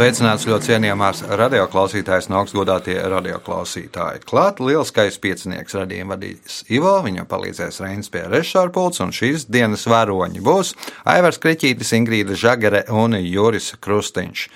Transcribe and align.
Sveicināts 0.00 0.46
ļoti 0.48 0.70
cienījamās 0.70 1.18
radioklausītājas 1.36 2.30
un 2.30 2.38
augstgadātie 2.38 2.94
radioklausītāji. 3.12 4.22
Klāt 4.24 4.62
lielskais 4.64 5.18
piecinieks 5.20 5.76
radījuma 5.76 6.14
vadīs 6.14 6.62
Ivo, 6.72 6.94
viņam 7.04 7.28
palīdzēs 7.28 7.82
Reinis 7.84 8.08
pie 8.08 8.22
režisora 8.24 8.72
pults, 8.72 9.02
un 9.04 9.12
šīs 9.12 9.44
dienas 9.52 9.84
varoņi 9.92 10.40
būs 10.40 10.72
Aivars 11.04 11.36
Kriķītis, 11.44 11.92
Ingrīda 11.98 12.32
Žagare 12.32 12.86
un 12.96 13.18
Juris 13.20 13.74
Krustiņš. 13.76 14.48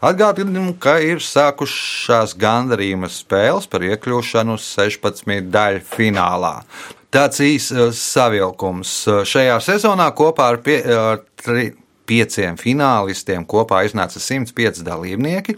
Atgādinu, 0.00 0.70
ka 0.80 0.96
ir 1.04 1.20
sākušās 1.20 2.32
gandarījuma 2.40 3.12
spēles 3.12 3.68
par 3.68 3.84
iekļūšanu 3.84 4.56
16 4.64 5.52
daļu 5.52 5.84
finālā. 5.92 6.62
Tāds 7.12 7.44
īsts 7.44 8.00
savilkums. 8.00 9.02
Šajā 9.28 9.60
sezonā 9.60 10.08
kopā 10.16 10.54
ar 10.54 10.64
pie, 10.64 10.80
tri, 11.44 11.74
pieciem 12.06 12.58
finālistiem 12.60 13.46
kopā 13.48 13.82
iznāca 13.88 14.22
105 14.22 14.84
dalībnieki, 14.86 15.56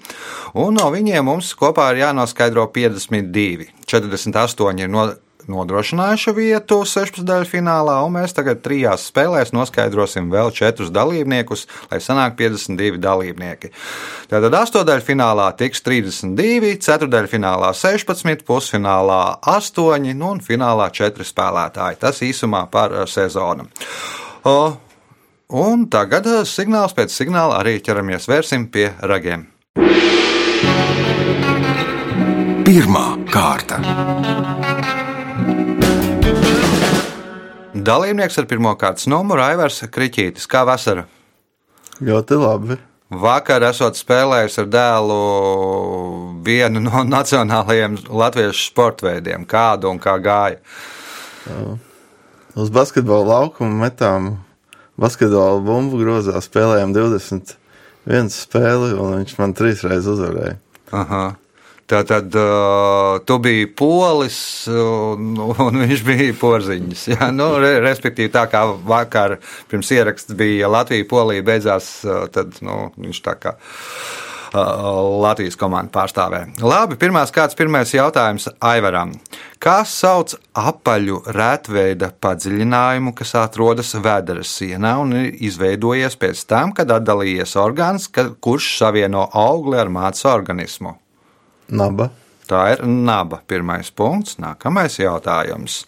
un 0.59 0.77
no 0.79 0.91
viņiem 0.95 1.29
mums 1.29 1.55
kopā 1.59 1.93
ir 1.93 2.05
jānoskaidro 2.07 2.69
52. 2.75 3.71
48 3.89 4.85
ir 4.85 4.93
no, 4.93 5.09
nodrošinājuši 5.49 6.35
vietu 6.37 6.81
16 6.87 7.25
daļu 7.27 7.49
finālā, 7.49 7.97
un 8.05 8.15
mēs 8.19 8.35
tagad 8.37 8.61
trijās 8.65 9.09
spēlēs 9.09 9.53
noskaidrosim 9.57 10.29
vēl 10.33 10.53
četrus 10.55 10.93
dalībniekus, 10.95 11.67
lai 11.91 12.01
sanāk 12.05 12.37
52 12.39 13.01
dalībnieki. 13.03 13.73
Tātad 14.31 14.59
8 14.61 14.85
daļu 14.89 15.07
finālā 15.07 15.49
tiks 15.59 15.83
32, 15.87 16.75
4 16.85 17.11
daļu 17.15 17.33
finālā 17.33 17.73
16, 17.77 18.45
pusfinālā 18.49 19.23
8 19.55 20.13
nu 20.19 20.35
un 20.35 20.45
finālā 20.45 20.91
4 20.95 21.27
spēlētāji. 21.33 22.03
Tas 22.05 22.23
īsumā 22.25 22.67
par 22.73 22.95
sezonu. 23.09 23.69
O, 24.47 24.59
Un 25.49 25.87
tagad 25.89 26.27
signāls 26.45 26.93
pēc 26.93 27.09
signāla 27.09 27.63
arī 27.63 27.79
ķeramies 27.81 28.27
vērsim 28.29 28.67
pie 28.69 28.91
ragiem. 29.01 29.47
Pirmā 32.67 33.05
kārta. 33.33 33.79
Dalībnieks 37.73 38.37
ar 38.37 38.49
pirmā 38.51 38.75
kārtas 38.77 39.09
numuru 39.09 39.41
Aivars 39.41 39.81
Kriķītis. 39.89 40.45
Kā 40.45 40.67
vasara? 40.69 41.07
Ļoti 42.05 42.37
labi. 42.43 42.77
Vakar 43.09 43.65
esot 43.71 43.97
spēlējis 43.97 44.59
ar 44.61 44.69
dēlu 44.69 45.17
vienu 46.45 46.83
no 46.85 47.07
nacionālajiem 47.17 47.97
latviešu 48.05 48.67
sporta 48.67 49.09
veidiem. 49.09 49.49
Kādu 49.49 49.89
un 49.95 50.03
kā 50.03 50.19
gāja? 50.21 50.61
Uz 52.53 52.69
basketbola 52.69 53.41
laukuma 53.41 53.87
metām 53.87 54.29
basketbola 55.01 55.61
bumbu 55.65 56.01
grozā, 56.03 56.41
spēlējām 56.43 56.95
21 56.97 58.33
spēli, 58.35 58.95
un 58.99 59.21
viņš 59.21 59.37
man 59.41 59.55
trīs 59.59 59.85
reizes 59.87 60.17
uzvarēja. 60.17 60.59
Aha. 60.97 61.27
Tātad 61.89 62.35
uh, 62.37 63.15
tu 63.25 63.39
biji 63.41 63.71
polis, 63.73 64.39
un, 64.69 65.39
un 65.41 65.79
viņš 65.87 66.03
bija 66.05 66.35
porziņš. 66.37 67.05
Jā, 67.15 67.31
nu, 67.33 67.47
re, 67.63 67.79
respektīvi, 67.81 68.29
tā 68.35 68.45
kā 68.53 68.67
vakar 68.91 69.39
pirms 69.71 69.93
ieraksts 69.97 70.37
bija 70.37 70.69
Latvija, 70.69 71.09
Polija 71.09 71.47
beidzās, 71.47 71.89
tad 72.35 72.61
nu, 72.61 72.91
viņš 73.01 73.23
tā 73.25 73.39
kā. 73.41 73.57
Latvijas 74.55 75.57
komandu 75.61 75.93
pārstāvē. 75.93 76.45
Labi, 76.65 76.97
pirmās 77.01 77.33
kāds 77.35 77.57
pirmais 77.59 77.93
jautājums 77.95 78.49
Aivaram. 78.65 79.13
Kā 79.61 79.81
sauc 79.89 80.37
apaļu 80.57 81.23
rētveida 81.35 82.13
padziļinājumu, 82.23 83.13
kas 83.19 83.35
atrodas 83.41 83.93
vēdera 83.99 84.45
sienā 84.47 84.95
un 85.03 85.17
ir 85.19 85.43
izveidojies 85.51 86.17
pēc 86.21 86.45
tam, 86.49 86.73
kad 86.77 86.93
atdalījies 86.95 87.57
orgāns, 87.61 88.09
kurš 88.13 88.71
savieno 88.79 89.27
augli 89.37 89.81
ar 89.81 89.93
mātes 89.93 90.25
organismu? 90.29 90.97
Naba. 91.69 92.09
Tā 92.49 92.63
ir 92.73 92.85
naba. 92.89 93.43
Pirmais 93.45 93.91
punkts. 93.93 94.39
Nākamais 94.41 94.97
jautājums. 94.97 95.83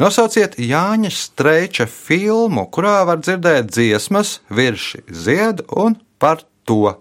Nosauciet 0.00 0.56
Jāņa 0.56 1.10
Streiča 1.12 1.84
filmu, 1.90 2.64
kurā 2.72 3.02
var 3.08 3.20
dzirdēt 3.20 3.68
dziesmas, 3.74 4.38
virši 4.48 5.04
zied 5.12 5.60
un 5.68 5.98
par 6.18 6.46
to. 6.64 6.96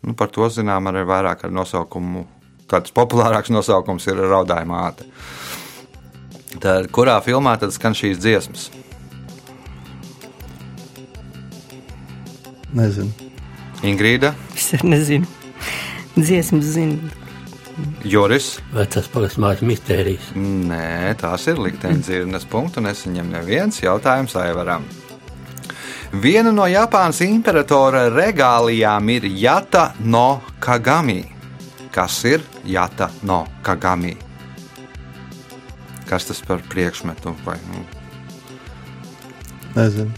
Nu, 0.00 0.14
par 0.16 0.30
to 0.32 0.48
zinām 0.48 0.88
arī 0.88 1.04
vairāk 1.08 1.44
ar 1.44 1.52
nosaukumu. 1.52 2.24
Tāds 2.70 2.94
populārāks 2.94 3.50
nosaukums 3.52 4.06
ir 4.08 4.20
Raudāja 4.30 4.66
māte. 4.68 5.06
Tad, 6.60 6.88
kurā 6.94 7.18
filmā 7.24 7.56
tad 7.60 7.74
skan 7.74 7.96
šīs 7.98 8.20
dziesmas? 8.22 8.68
Nezinu. 12.74 13.10
Ingrīda, 13.82 14.34
Es 14.54 14.84
nezinu. 14.84 15.26
Dziesmas 16.14 16.74
zinu. 16.76 17.10
Joris. 18.04 18.58
Vecās 18.74 19.08
pagasts 19.08 19.62
mistērijas. 19.64 20.32
Nē, 20.36 21.14
tās 21.20 21.46
ir 21.48 21.60
likteņa 21.62 22.04
dzirnes 22.04 22.44
punktu. 22.50 22.82
Nesaņem 22.84 23.30
neviens 23.32 23.80
jautājums 23.82 24.36
Aivaram. 24.36 24.84
Viena 26.10 26.50
no 26.50 26.64
Japānas 26.66 27.20
imperatora 27.22 28.08
regālijām 28.10 29.12
ir 29.14 29.28
Jata 29.38 29.92
no 30.02 30.40
Kagami. 30.58 31.22
Kas 31.94 32.16
ir 32.26 32.42
Jata 32.66 33.06
no 33.22 33.44
Kagami? 33.62 34.16
Kas 36.10 36.26
tas 36.26 36.42
par 36.42 36.64
priekšmetu? 36.66 37.36
Vai, 37.46 37.54
nu? 37.70 37.84
Nezinu. 39.76 40.10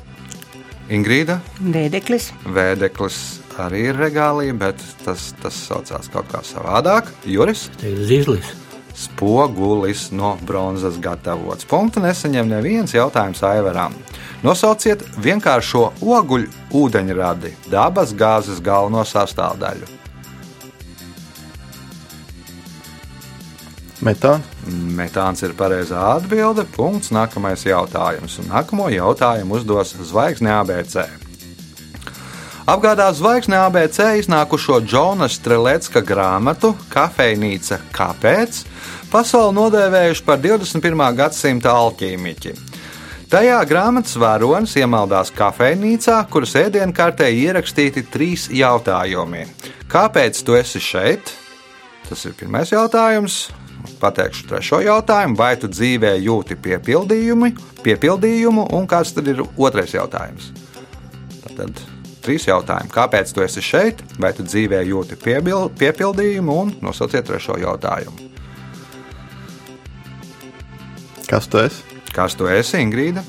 Ingrīda, 0.93 1.39
Vēdeklis, 1.61 2.33
Vēdeklis 2.49 3.21
arī 3.61 3.85
ir 3.91 4.01
regālija, 4.01 4.57
bet 4.57 4.81
tas, 5.05 5.31
tas 5.45 5.61
saucās 5.69 6.09
kaut 6.13 6.33
kā 6.33 6.41
savādāk. 6.45 7.13
Juris, 7.29 7.69
Teikt, 7.81 8.01
zirlis. 8.09 8.55
Spogulis 8.95 10.11
no 10.13 10.35
bronzas 10.47 10.99
gatavots. 11.01 11.67
Punktu 11.69 12.03
nesaņem 12.05 12.51
neviens 12.51 12.95
jautājums 12.95 13.43
Aivaram. 13.47 13.97
Nosauciet 14.43 15.05
vienkāršo 15.23 15.89
oguļu 16.03 16.51
ūdeņradi, 16.75 17.57
dabas 17.71 18.15
gāzes 18.15 18.63
galveno 18.65 19.05
sastāvdaļu. 19.07 20.03
Metāns. 24.03 24.49
Metāns 24.99 25.45
ir 25.47 25.55
pareizā 25.59 26.01
atbilde. 26.17 26.65
Punkts. 26.75 27.13
Nākamais 27.15 27.63
jautājums. 27.67 28.41
Nākamo 28.49 28.89
jautājumu 28.91 29.61
uzdos 29.61 29.95
Zvaigzne 30.11 30.51
ABC. 30.57 31.22
Apgādā 32.73 33.11
Zvaigzne 33.13 33.59
ABC 33.67 33.99
iznākušo 34.17 34.79
Džona 34.87 35.27
Strelecka 35.29 36.01
grāmatu 36.01 36.71
Kafejnīca 36.89 37.77
Kāpēc? 37.93 38.63
Pasauli 39.13 39.53
nodēvējuši 39.59 40.25
par 40.25 40.41
21. 40.41 41.03
gadsimta 41.19 41.75
alķīmiķi. 41.83 42.55
Tajā 43.29 43.59
grāmatas 43.69 44.17
varonis 44.17 44.79
iemaldās 44.81 45.35
kafejnīcā, 45.37 46.17
kuras 46.33 46.57
ēdienkartē 46.63 47.29
ierakstīti 47.43 48.07
trīs 48.09 48.49
jautājumi. 48.49 49.45
Kāpēc 49.93 50.41
tu 50.41 50.57
esi 50.57 50.81
šeit? 50.81 51.37
Tas 52.09 52.25
ir 52.25 52.39
pirmais 52.41 52.73
jautājums. 52.73 53.51
Pateikšu 54.01 54.49
trešo 54.49 54.81
jautājumu. 54.89 55.37
Vai 55.37 55.59
tu 55.61 55.69
dzīvē 55.69 56.17
jūti 56.25 56.57
piepildījumu, 56.57 57.53
piepildījumu 57.85 58.71
un 58.73 58.89
kāds 58.89 59.13
tad 59.13 59.29
ir 59.29 59.45
otrais 59.61 59.93
jautājums? 59.93 60.55
Tad 61.53 61.92
trīs 62.25 62.49
jautājumi. 62.49 62.93
Kāpēc 62.93 63.35
tu 63.35 63.45
esi 63.45 63.65
šeit? 63.65 64.03
Vai 64.23 64.33
tu 64.37 64.47
dzīvē 64.47 64.83
jūti 64.89 65.19
piebil, 65.21 65.69
piepildījumu 65.79 66.59
un 66.65 66.75
nosauciet 66.85 67.27
trešo 67.29 67.59
jautājumu? 67.63 68.31
Kas 71.29 71.49
tu 71.49 71.63
esi? 71.63 72.01
Kas 72.13 72.35
tu 72.37 72.49
esi, 72.51 72.81
Ingrīda? 72.83 73.23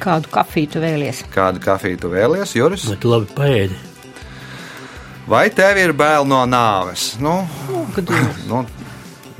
kādu 0.00 0.30
kafiju 0.32 0.72
tu 0.74 0.82
vēlies? 0.82 1.22
Kādu 1.34 1.62
kafiju 1.64 2.00
tu 2.00 2.10
vēlies, 2.12 2.54
Juris? 2.56 2.86
Tu 3.00 3.10
labi 3.10 3.28
paēdi? 3.36 3.78
Vai 5.30 5.46
tev 5.54 5.78
ir 5.78 5.92
bail 5.94 6.26
no 6.26 6.40
nāves? 6.48 7.12
Nu, 7.22 7.42
Gadījums. 7.94 8.44
nu, 8.50 8.64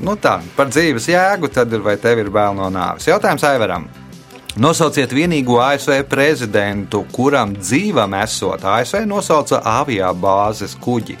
nu 0.05 0.15
tā, 0.21 0.37
par 0.55 0.69
dzīves 0.71 1.09
jēgu 1.11 1.49
tad 1.51 1.73
ir 1.73 1.83
vai 1.85 1.97
tev 2.01 2.21
ir 2.23 2.31
bail 2.33 2.55
no 2.57 2.69
nāves. 2.73 3.09
Jautājums 3.09 3.45
Aivaram. 3.47 3.89
Nosauciet 4.59 5.13
vienīgo 5.15 5.61
ASV 5.63 6.01
prezidentu, 6.11 7.05
kuram 7.15 7.53
dzīvam 7.55 8.17
esot 8.19 8.65
ASV 8.67 9.05
nosauca 9.07 9.61
aviābāzes 9.79 10.75
kuģi. 10.83 11.15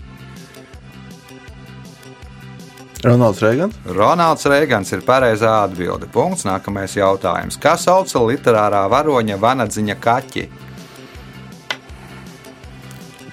Ronalds 3.01 3.39
Reigans. 3.41 3.77
Ronalds 3.87 4.45
Reigans 4.51 4.91
ir 4.93 5.01
pareizā 5.07 5.55
atbilde. 5.63 6.09
Punkts. 6.11 6.43
Nākamais 6.45 6.93
jautājums. 6.99 7.57
Kā 7.57 7.73
sauca 7.79 8.21
literārā 8.27 8.83
varoņa 8.91 9.39
vanadziņa 9.41 9.97
kaķi? 10.03 10.47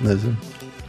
Nezinu. 0.00 0.47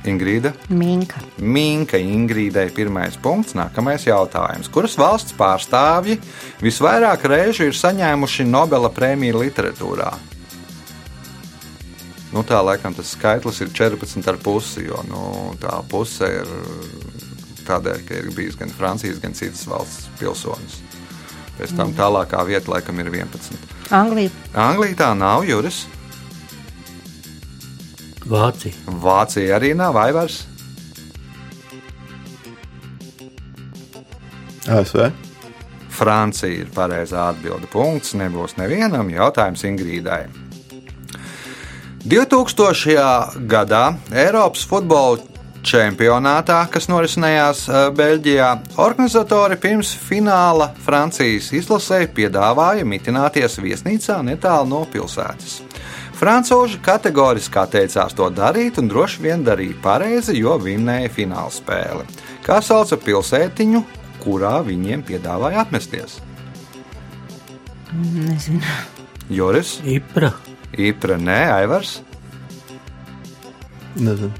Ingrīda. 0.10 0.54
Minka. 0.74 1.22
Minka 1.38 2.00
Ingrīdai 2.02 2.68
pirmais 2.76 3.18
punkts. 3.22 3.56
Nākamais 3.58 4.08
jautājums. 4.08 4.70
Kuras 4.74 4.98
valsts 5.00 5.36
pārstāvji 5.38 6.20
visvairāk 6.64 7.24
reižu 7.30 7.70
ir 7.70 7.78
saņēmuši 7.78 8.48
Nobela 8.50 8.92
prēmiju 8.94 9.44
literatūrā? 9.44 10.12
Nu, 12.30 12.44
tā 12.46 12.60
laikam 12.62 12.94
tas 12.94 13.16
skaitlis 13.16 13.64
ir 13.64 13.72
14,5, 13.74 14.84
jo 14.86 15.00
nu, 15.10 15.22
tā 15.62 15.80
puse 15.90 16.28
ir 16.42 16.52
tādēļ, 17.66 18.04
ka 18.06 18.20
ir 18.20 18.30
bijis 18.36 18.58
gan 18.60 18.74
Francijas, 18.74 19.22
gan 19.22 19.34
citas 19.38 19.66
valsts 19.70 20.10
pilsonis. 20.20 20.78
Pēc 21.58 21.74
tam 21.76 21.92
tālākā 21.98 22.40
vieta 22.48 22.72
laikam 22.72 23.02
ir 23.02 23.10
11. 23.12 23.58
Anglija. 23.92 24.32
Anglija 24.54 25.02
tā 25.02 25.10
nav, 25.18 25.44
Juris. 25.48 25.88
Vācija, 28.30 28.74
Vācija 29.02 29.56
arī 29.58 29.74
nav, 29.74 29.98
Aivars. 29.98 30.44
ASV. 34.70 35.08
Francija 35.90 36.62
ir 36.62 36.70
pareizā 36.76 37.30
atbilde. 37.34 37.68
Punkts 37.74 38.14
nebūs 38.20 38.54
nevienam 38.60 39.10
jautājums 39.10 39.66
Ingrīdai. 39.66 40.28
2000. 42.06 43.42
gadā 43.50 43.84
Eiropas 44.14 44.62
futbola 44.70 45.20
čempionātā, 45.66 46.62
kas 46.72 46.88
norisinājās 46.92 47.66
eh, 47.68 47.88
Beļģijā, 47.98 48.52
organizatori 48.80 49.58
pirms 49.60 49.92
fināla 50.06 50.70
Francijas 50.86 51.52
izlasē 51.58 52.06
piedāvāja 52.16 52.86
mitināties 52.88 53.60
viesnīcā 53.64 54.22
netālu 54.30 54.70
no 54.72 54.86
pilsētas. 54.94 55.60
Frančūži 56.20 56.82
kategoriski 56.84 57.62
atteicās 57.62 58.12
to 58.18 58.26
darīt 58.36 58.76
un 58.82 58.90
droši 58.92 59.22
vien 59.24 59.46
darīja 59.46 59.78
pareizi, 59.80 60.36
jo 60.36 60.58
vinnēja 60.60 61.08
fināla 61.16 61.54
spēli. 61.54 62.04
Kā 62.44 62.58
sauca 62.66 62.98
pilsētiņu, 63.00 63.80
kurā 64.20 64.58
viņiem 64.68 65.06
piedāvāja 65.08 65.64
apmesties? 65.64 66.18
Nezinu. 67.94 68.76
Joris, 69.32 69.78
Ipra, 69.88 70.34
Ipra, 70.76 71.16
nē, 71.16 71.40
Aivars. 71.56 72.02
Nezinu. 73.96 74.34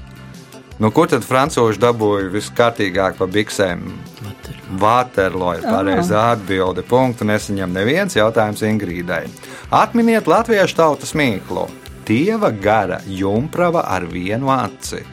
Nu, 0.80 0.88
kur 0.96 1.08
tad 1.12 1.24
frančūži 1.24 1.80
dabūja 1.80 2.28
viskārtīgāk 2.32 3.16
pa 3.18 3.26
biksēm? 3.28 3.82
Vater. 4.20 4.60
Vāterlo 4.80 5.50
ir 5.58 5.64
pareizā 5.64 6.30
atbilde. 6.34 6.84
Punktu 6.88 7.26
nesaņem 7.28 7.72
neviens 7.76 8.16
jautājums 8.16 8.62
Ingrīdai. 8.64 9.26
Atminiet 9.70 10.26
latviešu 10.26 10.74
tautas 10.74 11.12
mīklu. 11.14 11.68
Dieva 12.02 12.48
gara 12.50 12.96
jumprava 13.06 13.84
ar 13.86 14.02
vienu 14.10 14.50
aci. 14.50 15.04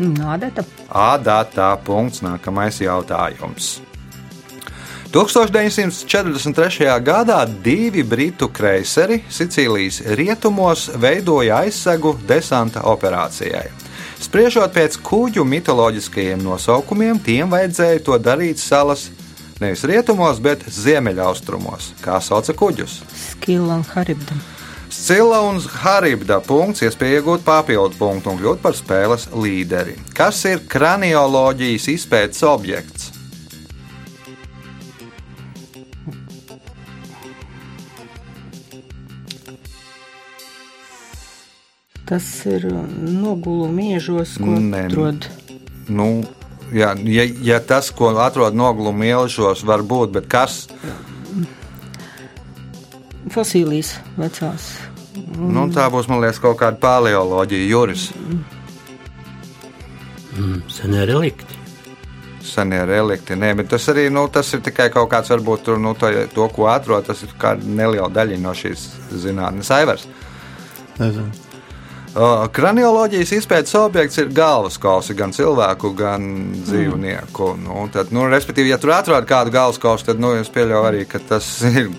Nādata. 0.00 0.64
Ādatā 0.90 1.68
punkts 1.86 2.24
nākamais 2.26 2.80
jautājums. 2.82 3.76
1943. 5.14 6.88
gadā 7.06 7.44
divi 7.62 8.02
britu 8.02 8.50
kreiseri 8.50 9.20
Sicīlijas 9.30 10.02
rietumos 10.18 10.88
veidoja 10.98 11.62
aizsegu 11.62 12.16
desanta 12.26 12.82
operācijai. 12.90 13.68
Spriežot 14.18 14.74
pēc 14.74 14.98
kuģu 15.06 15.46
mitoloģiskajiem 15.46 16.42
nosaukumiem, 16.42 17.22
tiem 17.22 17.54
vajadzēja 17.54 18.02
to 18.06 18.18
darīt 18.18 18.58
salas 18.58 19.12
nevis 19.60 19.84
rietumos, 19.88 20.40
bet 20.42 20.64
ziemeļaustrumos, 20.72 21.92
kā 22.04 22.18
sauca 22.24 22.56
kuģus. 22.56 23.00
Skila 23.26 23.80
un 23.80 23.86
Haribda. 23.92 24.38
Scila 24.90 25.44
un 25.46 25.60
Haribda 25.84 26.40
punkts, 26.42 26.82
iespēja 26.82 27.20
iegūt 27.20 27.44
papildu 27.46 27.94
punktu 28.00 28.32
un 28.32 28.40
kļūt 28.40 28.64
par 28.64 28.74
spēles 28.74 29.28
līderi. 29.36 29.94
Kas 30.16 30.42
ir 30.50 30.64
kranioloģijas 30.68 31.86
izpētes 31.94 32.42
objekts? 32.48 33.12
Tas 42.10 42.26
ir 42.50 42.64
noguluma 42.98 43.70
miežos, 43.70 44.32
ko 44.42 44.56
atrod. 44.74 45.28
Nu, 45.86 46.08
jā, 46.72 46.94
ja, 47.10 47.24
ja 47.42 47.60
tas, 47.60 47.90
ko 47.94 48.12
atrod 48.22 48.56
nogluma 48.56 49.08
ielšos, 49.08 49.64
var 49.66 49.84
būt, 49.86 50.14
bet 50.18 50.28
kas? 50.30 50.64
Fosilijas 53.30 53.96
vecās. 54.18 54.72
Nu, 55.36 55.66
tā 55.74 55.86
būs, 55.92 56.08
man 56.10 56.22
liekas, 56.22 56.40
kaut 56.42 56.58
kāda 56.60 56.80
paleoloģija, 56.80 57.68
Juris. 57.70 58.10
mm, 60.36 60.62
senie 60.70 61.06
relikti, 61.06 61.60
Senie 62.50 62.80
relikti. 62.88 63.36
Nē, 63.36 63.52
bet 63.58 63.68
tas 63.70 63.84
arī 63.92 64.08
nu, 64.10 64.24
tas 64.32 64.48
ir 64.56 64.62
tikai 64.64 64.88
kaut 64.90 65.10
kāds, 65.12 65.30
varbūt 65.30 65.62
tur, 65.66 65.78
nu, 65.78 65.92
to, 65.94 66.08
to, 66.34 66.48
ko 66.54 66.66
atrod, 66.72 67.04
tas 67.06 67.22
ir 67.22 67.34
kā 67.38 67.52
neliela 67.60 68.08
daļa 68.10 68.40
no 68.40 68.54
šīs 68.56 68.88
zinātnes. 69.22 69.70
Aivars. 69.76 70.08
Nezinu. 70.98 71.49
Kranioloģijas 72.10 73.30
izpētes 73.36 73.74
objekts 73.78 74.18
ir 74.18 74.32
galvaskausi 74.34 75.14
gan 75.14 75.30
cilvēku, 75.30 75.92
gan 75.94 76.24
dzīvnieku. 76.66 77.52
Nu, 77.62 77.84
tad, 77.94 78.10
nu, 78.10 78.24
respektīvi, 78.32 78.72
ja 78.72 78.80
tur 78.82 78.96
atrod 78.96 79.28
kādu 79.30 79.54
galvaskausu, 79.54 80.08
tad 80.08 80.18
nu, 80.22 80.32
es 80.40 80.50
pieļauju 80.50 80.88
arī, 80.88 81.04
ka 81.06 81.22
tas 81.22 81.46
ir 81.70 81.92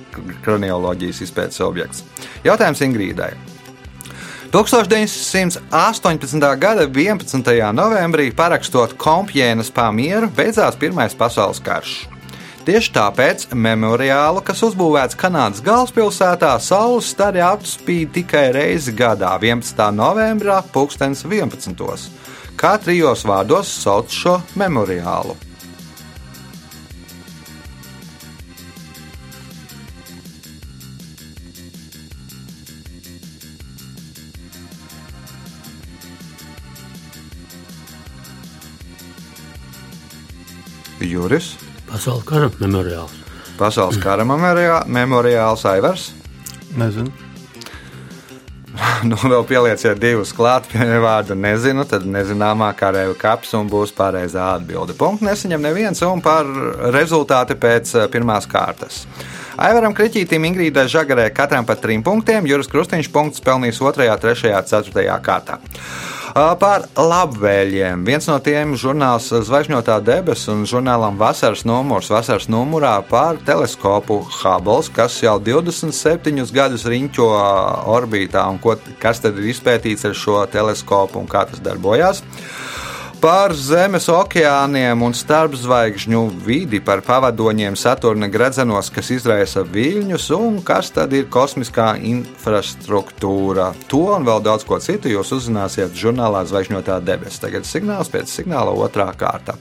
kranioloģijas 0.43 1.23
izpētes 1.27 1.63
objekts. 1.63 2.03
Jautājums 2.43 2.83
Ingrīdai. 2.83 3.31
1918. 4.51 6.43
gada 6.59 6.83
11. 6.83 7.71
novembrī, 7.71 8.33
parakstot 8.35 8.97
Kompjēnas 8.99 9.71
pamieru, 9.71 10.27
beidzās 10.35 10.75
Pirmais 10.75 11.15
pasaules 11.15 11.63
karš. 11.63 12.01
Tieši 12.61 12.91
tāpēc 12.93 13.43
memoriālu, 13.57 14.43
kas 14.45 14.59
uzbūvēts 14.67 15.17
Kanādas 15.17 15.63
galvaspilsētā, 15.65 16.51
saules 16.61 17.07
stari 17.09 17.41
apspīd 17.41 18.11
tikai 18.13 18.51
reizi 18.53 18.93
gadā, 18.93 19.31
11. 19.41 19.81
novembrī, 19.97 20.59
2011. 20.69 22.05
Kā 22.61 22.75
trijos 22.77 23.25
vārdos 23.25 23.71
sauc 23.81 24.13
šo 24.13 24.35
memoriālu? 24.61 25.33
Juris, 41.01 41.55
pasaules 41.91 42.23
kara 42.25 42.49
memoriāls. 42.59 43.17
Pasaules 43.59 43.99
kara 44.01 44.23
memoriā- 44.25 44.85
memoriāls 44.87 45.65
Aivars. 45.69 46.11
Nezinu. 46.77 47.11
Nu, 49.03 49.17
vēl 49.19 49.43
pielieciet 49.49 49.99
divus 49.99 50.31
klāt 50.33 50.69
pie 50.71 50.85
vārda 51.03 51.35
nezinu, 51.35 51.83
tad 51.89 52.05
nezināmā 52.07 52.69
karēva 52.79 53.17
kaps 53.19 53.51
un 53.57 53.67
būs 53.69 53.91
pareizā 53.97 54.53
atbilde. 54.55 54.95
Punkts 54.97 55.25
nesaņem 55.25 55.61
neviens 55.65 56.01
un 56.07 56.21
par 56.23 56.47
rezultāti 56.95 57.57
pēc 57.59 57.95
eh, 57.97 58.07
pirmās 58.13 58.47
kārtas. 58.49 59.03
Aivaram 59.61 59.93
Kriņķītam, 59.93 60.47
Ingrīdai 60.47 60.87
Žagarē 60.89 61.27
katram 61.35 61.67
pa 61.67 61.75
trim 61.75 62.01
punktiem, 62.05 62.47
Juris 62.47 62.69
Krustīņš 62.71 63.11
punkts 63.13 63.43
pelnījis 63.43 63.81
2, 63.83 64.07
3, 64.23 64.55
4 64.71 65.19
kārtā. 65.25 65.59
Par 66.31 66.85
labvēliem. 66.95 68.05
Viens 68.07 68.27
no 68.29 68.37
tiem 68.39 68.71
žurnāls 68.79 69.25
Zvaigžņotā 69.47 69.97
debesis 70.05 70.47
un 70.53 70.63
žurnālam 70.69 71.17
Vasaras 71.19 71.65
numurs. 71.67 72.07
Vasaras 72.13 72.47
numurā 72.47 72.93
par 73.09 73.39
teleskopu 73.43 74.21
Hubble, 74.39 74.79
kas 74.95 75.17
jau 75.19 75.35
27 75.43 76.53
gadus 76.55 76.87
riņķo 76.87 77.27
orbītā 77.91 78.45
un 78.47 78.61
ko, 78.63 78.77
kas 79.01 79.19
tad 79.23 79.41
ir 79.41 79.51
izpētīts 79.51 80.07
ar 80.07 80.15
šo 80.15 80.39
teleskopu 80.51 81.19
un 81.19 81.27
kā 81.27 81.43
tas 81.49 81.59
darbojās. 81.59 82.23
Par 83.21 83.53
Zemes 83.53 84.07
okeāniem 84.09 85.03
un 85.05 85.13
starpzvaigžņu 85.13 86.21
vidi, 86.41 86.79
par 86.81 87.03
pavadoņiem 87.05 87.75
Saturna 87.77 88.25
gradzenos, 88.33 88.87
kas 88.89 89.11
izraisa 89.13 89.61
viļņus, 89.61 90.25
un 90.33 90.55
kas 90.65 90.89
tad 90.95 91.13
ir 91.13 91.27
kosmiskā 91.29 91.91
infrastruktūra. 92.01 93.67
To 93.93 93.99
un 94.15 94.25
vēl 94.25 94.41
daudz 94.41 94.65
ko 94.65 94.79
citu 94.81 95.11
jūs 95.13 95.35
uzzināsiet 95.37 95.93
žurnālā 95.93 96.41
Zvaigžņotā 96.49 96.97
debesis. 97.05 97.37
Tagad 97.43 97.69
signāls 97.69 98.09
pēc 98.09 98.25
signāla 98.25 98.73
otrā 98.73 99.11
kārta. 99.13 99.53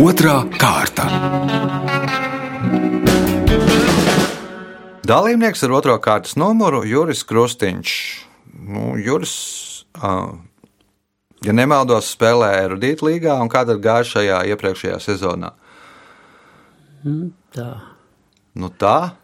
Otra 0.00 0.38
kārta. 0.56 1.10
Dalībnieks 5.04 5.68
ar 5.68 5.76
otro 5.76 6.00
kārtas 6.00 6.40
numuru 6.40 6.86
Juris 6.88 7.20
Krustīņš. 7.28 7.92
Nu, 8.62 8.94
Juris, 8.96 9.36
ja 10.00 11.54
nemaldos, 11.56 12.12
spēlē 12.14 12.52
erudītu 12.64 13.10
līgā, 13.10 13.38
un 13.42 13.50
kā 13.52 13.64
tad 13.68 13.82
gāja 13.84 14.08
šajā 14.14 14.42
iepriekšējā 14.54 15.00
sezonā? 15.02 15.52
Tā. 17.52 17.70
Nu 18.52 18.68
tā, 18.68 19.14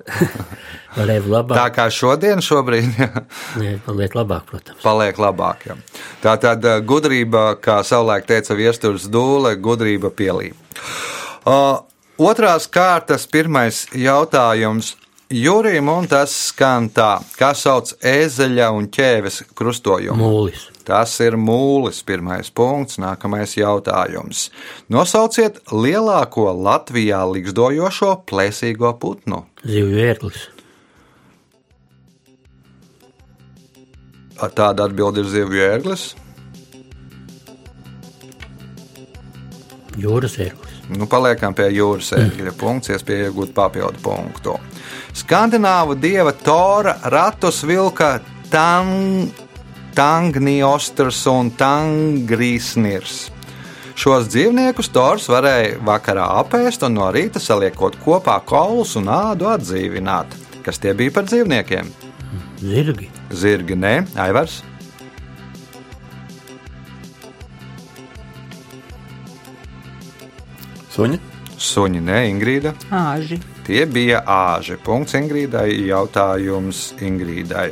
tā 0.97 1.65
kā 1.77 1.85
šodien, 1.93 2.41
šobrīd 2.41 2.87
Nē, 3.61 3.75
paliek 3.87 4.15
labāk, 4.17 4.47
protams. 4.49 4.81
paliek 4.81 5.21
labāk. 5.21 5.67
Jā. 5.69 5.77
Tā 6.25 6.33
tad 6.41 6.65
gudrība, 6.89 7.51
kā 7.61 7.83
savulaik 7.85 8.25
teica 8.25 8.57
viestures 8.57 9.05
dūle, 9.13 9.53
gudrība 9.61 10.09
pielīp. 10.09 10.57
Uh, 11.45 11.85
otrās 12.17 12.71
kārtas 12.73 13.29
pirmais 13.29 13.85
jautājums. 13.93 14.95
Jurim, 15.29 15.91
un 15.93 16.07
tas 16.09 16.33
skan 16.33 16.87
tā, 16.89 17.19
kā 17.37 17.51
sauc 17.53 17.91
ēzeļa 18.01 18.71
un 18.73 18.87
ķēves 18.89 19.43
krustojumu. 19.53 20.17
Mūlis. 20.17 20.63
Tas 20.89 21.13
ir 21.21 21.35
mūlis, 21.37 21.99
pirmais 22.09 22.49
punkts, 22.49 22.97
nākamais 22.97 23.53
jautājums. 23.59 24.47
Nosauciet 24.89 25.61
lielāko 25.69 26.47
Latvijā 26.57 27.21
likstojošo 27.29 28.15
plēsīgo 28.25 28.95
putnu. 29.03 29.43
Zivju 29.69 30.01
ērglis. 30.07 30.47
Tāda 34.41 34.89
atbilde 34.89 35.27
ir 35.27 35.29
zivju 35.29 35.67
ērglis. 35.67 36.07
Jūras 40.01 40.41
ērglis. 40.41 40.81
Nu, 40.97 41.05
paliekam 41.05 41.53
pie 41.53 41.69
jūras 41.75 42.15
ērgļa 42.17 42.57
punkts, 42.57 42.95
iespēja 42.97 43.29
iegūt 43.29 43.53
papildu 43.53 44.01
punktu. 44.01 44.57
Skandināvu 45.17 45.97
dieva 45.99 46.33
Tora 46.33 46.97
ratus 47.11 47.63
vilka 47.67 48.19
tang, 48.51 49.29
Tangniostrs 49.95 51.25
un 51.27 51.51
Tangrisnirs. 51.59 53.29
Šos 53.99 54.29
dzīvniekus 54.31 54.93
Tors 54.95 55.25
varēja 55.27 55.81
vakarā 55.83 56.29
apēst 56.45 56.85
un 56.87 56.95
no 57.01 57.09
rīta 57.11 57.43
saliekot 57.43 57.97
kopā 58.05 58.37
kaulus 58.47 58.95
un 59.01 59.11
ādu 59.11 59.49
atdzīvināt. 59.51 60.37
Kas 60.63 60.79
tie 60.79 60.93
bija 60.95 61.17
par 61.17 61.27
dzīvniekiem? 61.27 61.91
Zirgi. 62.63 63.09
Zirgi, 63.35 63.75
nē, 63.75 63.95
aivars. 64.23 64.61
Suņi? 70.95 71.19
Suņi, 71.59 72.01
nē, 72.03 72.23
Ingrīda. 72.31 72.73
āži, 72.91 73.39
Tie 73.69 73.85
bija 73.85 74.23
āži. 74.25 74.79
Punkts 74.81 75.13
Ingrīdai. 75.19 75.69
Jautājums 75.91 76.95
Ingrīdai. 77.05 77.69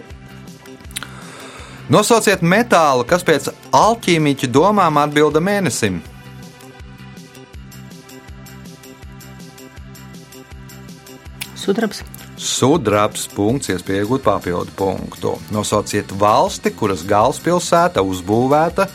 Nosauciet 1.89 2.43
metālu, 2.43 3.07
kas 3.09 3.25
pēc 3.25 3.49
alķīmiķa 3.75 4.51
domām 4.53 5.01
atbilda 5.01 5.41
mēnesim. 5.41 6.03
sudrabs, 11.67 12.03
Sudrabs 12.37 13.25
punkts, 13.33 13.71
iespēja 13.73 14.05
iegūt 14.05 14.23
papildu 14.27 14.75
punktu. 14.77 15.33
Nosauciet 15.55 16.13
valsti, 16.21 16.71
kuras 16.77 17.03
galvaspilsēta 17.09 18.05
uzbūvēta 18.05 18.87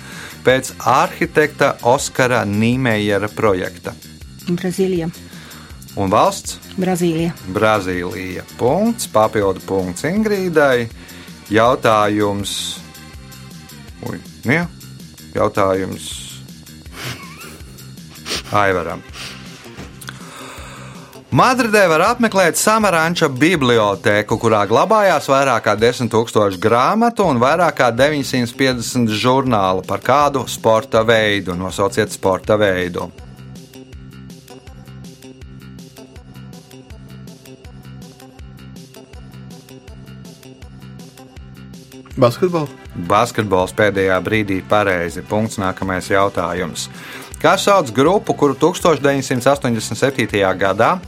pēc 0.45 0.71
arhitekta 0.87 1.73
Oskara 1.89 2.43
Nīmējera 2.47 3.31
projekta. 3.33 3.95
Brazīlija, 4.45 5.09
Un 5.99 6.11
valsts 6.11 6.57
Brazīlija, 6.79 7.33
Brazīlija. 7.51 8.45
Punkts, 8.59 9.09
papildu 9.11 9.63
punkts 9.67 10.05
Ingrīdai. 10.07 10.87
Jautājums. 11.51 12.55
Ui, 14.07 14.21
jā, 14.47 14.65
jautājums 15.35 16.09
Aivaram. 18.51 19.03
Madridē 21.31 21.85
var 21.87 22.01
apmeklēt 22.09 22.59
Samaranča 22.59 23.29
bibliotēku, 23.31 24.35
kurā 24.35 24.65
glabājās 24.67 25.29
vairāk 25.31 25.63
kā 25.63 25.75
10 25.79 26.11
000 26.11 26.59
grāmatu 26.59 27.23
un 27.31 27.39
vairāk 27.39 27.77
kā 27.77 27.87
950 27.95 29.07
žurnālu 29.15 29.85
par 29.87 30.03
kādu 30.03 30.43
sporta 30.51 31.05
veidu. 31.07 31.55
Nosauciet 31.55 32.11
sporta 32.11 32.59
veidu. 32.59 33.07
Basketbolu? 42.19 42.67
Basketbols 43.07 43.71
pēdējā 43.75 44.17
brīdī 44.23 44.59
pareizi. 44.67 45.23
Punkts 45.23 45.59
nākamais 45.61 46.09
jautājums. 46.11 46.89
Kā 47.41 47.55
sauc 47.57 47.89
grupu, 47.95 48.35
kuru 48.37 48.53
1987. 48.59 50.27
gadā 50.59 50.99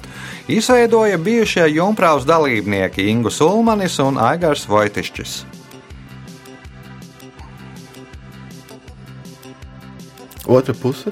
izveidoja 0.48 1.18
bijušie 1.18 1.68
Junkrāvas 1.76 2.26
dalībnieki 2.26 3.10
Ingus 3.12 3.42
Ulmanis 3.44 4.00
un 4.02 4.18
Aigars 4.18 4.66
Vojtišķis? 4.68 5.44
Otra 10.48 10.74
puse? 10.74 11.12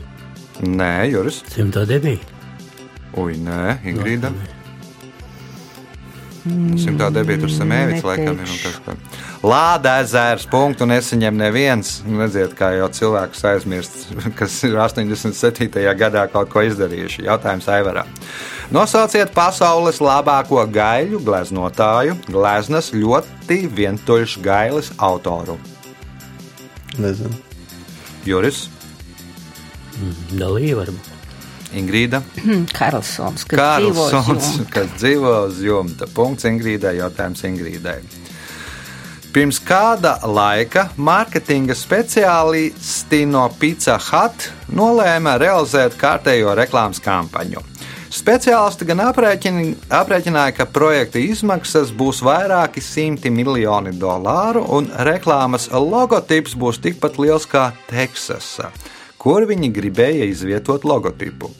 Nē, 0.61 1.11
Juris. 1.11 1.43
109. 1.53 2.19
Ui, 3.17 3.37
nē, 3.37 3.77
Ingrīda. 3.87 4.31
Simtā 6.81 7.11
debija 7.13 7.43
tur 7.43 7.51
samēvis, 7.53 8.01
laikam, 8.05 8.39
ir 8.41 8.49
un 8.49 8.59
kas 8.63 8.77
kā. 8.81 8.95
Lāda 9.41 9.95
ezers, 10.03 10.43
punktu 10.45 10.85
nesaņem 10.85 11.33
neviens. 11.33 11.95
Redziet, 12.05 12.51
kā 12.53 12.75
jau 12.77 12.85
cilvēks 12.93 13.41
aizmirst, 13.49 14.03
kas 14.39 14.59
ir 14.67 14.77
87. 14.77 15.71
gadā 15.97 16.27
kaut 16.29 16.51
ko 16.53 16.61
izdarījuši. 16.67 17.25
Jautājums 17.25 17.65
Aivaram. 17.73 18.09
Nosauciet 18.71 19.33
pasaules 19.35 19.97
labāko 19.99 20.61
gaļu 20.71 21.23
gleznotāju, 21.25 22.19
gleznas 22.29 22.91
ļoti 22.93 23.63
vientuļš 23.73 24.37
gailis 24.45 24.91
autoru. 25.01 25.57
Nezinu. 27.01 27.33
Juris, 28.27 28.67
Dalīja 30.31 30.77
varbūt. 30.79 31.09
Ingrīda. 31.77 32.19
hm, 32.43 32.65
Karlsons, 32.75 33.43
kas 33.47 33.81
dzīvo 33.81 34.05
uz 34.05 34.11
Karlsons, 34.13 34.47
jumta. 34.57 34.71
kas 34.75 34.89
dzīvo 34.99 35.33
uz 35.47 35.61
jumta. 35.63 36.07
Punkts 36.13 36.47
Ingrīdai, 36.49 36.97
jautājums 36.99 37.41
Ingrīdai. 37.47 37.99
Pirms 39.31 39.61
kāda 39.63 40.17
laika 40.27 40.89
mārketinga 40.99 41.71
speciālisti 41.79 43.21
no 43.31 43.45
Pizza 43.55 43.95
Hut 43.95 44.49
nolēma 44.75 45.37
realizēt 45.39 45.95
kārtējo 45.95 46.51
reklāmas 46.59 46.99
kampaņu. 46.99 47.63
Speciālisti 48.11 48.89
gan 48.89 49.05
aprēķini- 49.05 49.77
aprēķināja, 49.87 50.57
ka 50.57 50.65
projekta 50.65 51.23
izmaksas 51.23 51.95
būs 51.95 52.19
vairāki 52.19 52.83
simti 52.83 53.31
miljoni 53.31 53.95
dolāru, 53.95 54.65
un 54.67 54.91
reklāmas 55.07 55.71
logotips 55.71 56.53
būs 56.53 56.83
tikpat 56.83 57.15
liels 57.15 57.47
kā 57.47 57.71
Teksasa, 57.87 58.67
kur 59.17 59.47
viņi 59.47 59.71
gribēja 59.71 60.27
izvietot 60.27 60.83
logotipu. 60.83 61.55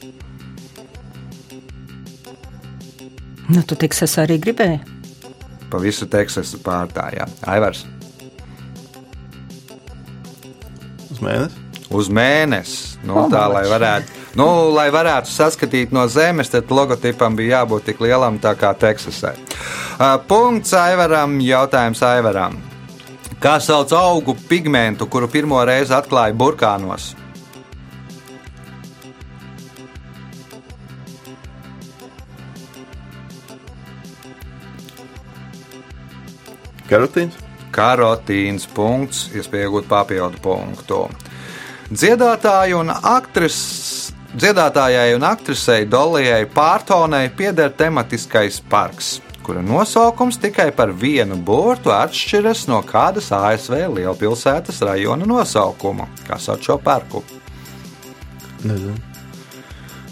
Nu, 3.48 3.63
tu 3.63 3.75
Teksas 3.75 4.20
arī 4.20 4.44
gribēji? 4.44 5.00
Pa 5.72 5.80
visu 5.80 6.08
Teksasu 6.12 6.60
pārtājā. 6.66 7.28
Aivars 7.48 7.86
Uz 11.12 11.20
mēnesi? 11.24 11.62
uz 11.92 12.10
mēnesi. 12.12 13.00
Nu, 13.08 13.25
tā, 13.32 13.46
lai 13.51 13.63
varētu, 13.70 14.20
nu, 14.40 14.48
lai 14.75 14.88
varētu 14.94 15.32
saskatīt 15.32 15.94
no 15.96 16.06
zemes, 16.12 16.51
tad 16.54 16.72
logotipam 16.72 17.36
bija 17.38 17.62
jābūt 17.62 17.90
tik 17.90 18.04
lielam 18.04 18.40
tā 18.42 18.54
kā 18.60 18.74
Teksasai. 18.78 19.36
Punkts 20.30 20.74
Aivaram, 20.78 21.40
jautājums 21.44 22.01
Aivaram. 22.06 22.60
Kā 23.42 23.58
sauc 23.60 23.92
augu 23.98 24.36
pigmentu, 24.48 25.08
kuru 25.10 25.28
pirmo 25.32 25.62
reizi 25.66 25.96
atklāja 25.98 26.38
burkānos? 26.38 27.12
Karotīns? 36.91 37.38
Karotīns 37.71 38.65
punkts, 38.75 39.29
iespēja 39.31 39.69
iegūt 39.69 39.88
papildu 39.88 40.41
punktu. 40.43 41.05
Dziedātāju 41.91 42.81
un 42.83 42.91
aktrises. 42.91 44.12
Dziedātājai 44.31 45.12
un 45.17 45.25
aktrisei 45.27 45.83
Dolijai 45.91 46.45
Pārtonai 46.48 47.25
pieder 47.36 47.74
tematiskais 47.75 48.62
parks, 48.71 49.17
kura 49.43 49.60
nosaukums 49.60 50.38
tikai 50.39 50.69
par 50.71 50.93
vienu 50.95 51.36
burtu 51.36 51.91
atšķiras 51.91 52.62
no 52.71 52.79
kādas 52.88 53.27
ASV 53.36 53.75
lielpilsētas 53.98 54.79
rajona 54.88 55.27
nosaukuma. 55.27 56.07
Kas 56.29 56.48
sauc 56.48 56.63
šo 56.63 56.79
parku? 56.79 57.25
Nezinu. 58.63 58.95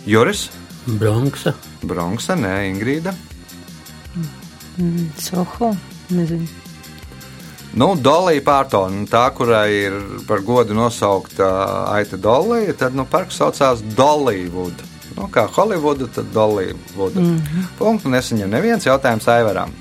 Juris, 0.03 0.49
Bronksa. 0.99 1.55
Bronksa, 1.87 2.35
nē, 2.35 2.55
Ingrīda. 2.73 3.15
Soho, 5.15 5.71
nezinu. 6.11 6.58
Nu, 7.77 7.93
Dolija 7.95 8.41
Pārtona, 8.41 9.03
tā, 9.09 9.27
kurai 9.37 9.67
ir 9.85 9.97
par 10.27 10.41
godu 10.41 10.73
nosaukta 10.73 11.49
Aita 11.93 12.17
Dolija, 12.17 12.73
tad 12.73 12.95
nu, 12.97 13.05
parks 13.05 13.37
saucās 13.37 13.83
Dollywood. 13.97 14.81
Nu, 15.17 15.27
kā 15.29 15.45
Holivuda, 15.53 16.07
tad 16.15 16.31
Dollyvuda. 16.33 17.19
Mm 17.19 17.37
-hmm. 17.37 17.69
Punktu 17.77 18.09
nesaņem 18.09 18.49
neviens 18.49 18.85
jautājums 18.85 19.27
Aivaram. 19.27 19.73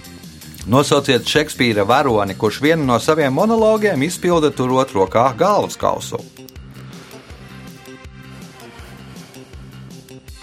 Nosauciet 0.67 1.25
Šekspīra 1.25 1.87
varoni, 1.87 2.35
kurš 2.35 2.61
vienu 2.61 2.85
no 2.85 2.99
saviem 2.99 3.33
monologiem 3.33 4.03
izpilda 4.03 4.51
turot 4.51 4.93
rokā 4.93 5.37
galvas 5.37 5.77
kausu. 5.77 6.19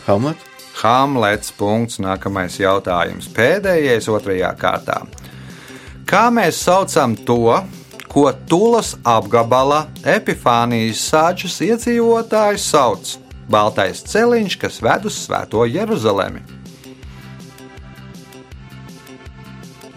Hamlet. 0.06 0.38
Hamlets. 0.82 1.52
Punkts. 1.52 2.00
Nākamais 2.00 2.60
jautājums. 2.60 3.30
Pēdējais 3.34 4.10
otrajā 4.12 4.52
kārtā. 4.58 5.02
Kā 6.06 6.28
mēs 6.34 6.60
saucam 6.66 7.16
to, 7.28 7.58
ko 8.12 8.26
Tulas 8.50 8.94
apgabala 9.02 9.86
Epifānijas 10.06 11.02
sāģes 11.10 11.58
iedzīvotājs 11.66 12.68
sauc? 12.72 13.16
Baltais 13.50 14.02
celiņš, 14.10 14.58
kas 14.62 14.82
ved 14.86 15.06
uz 15.10 15.18
Svēto 15.26 15.66
Jeruzalemi. 15.70 16.42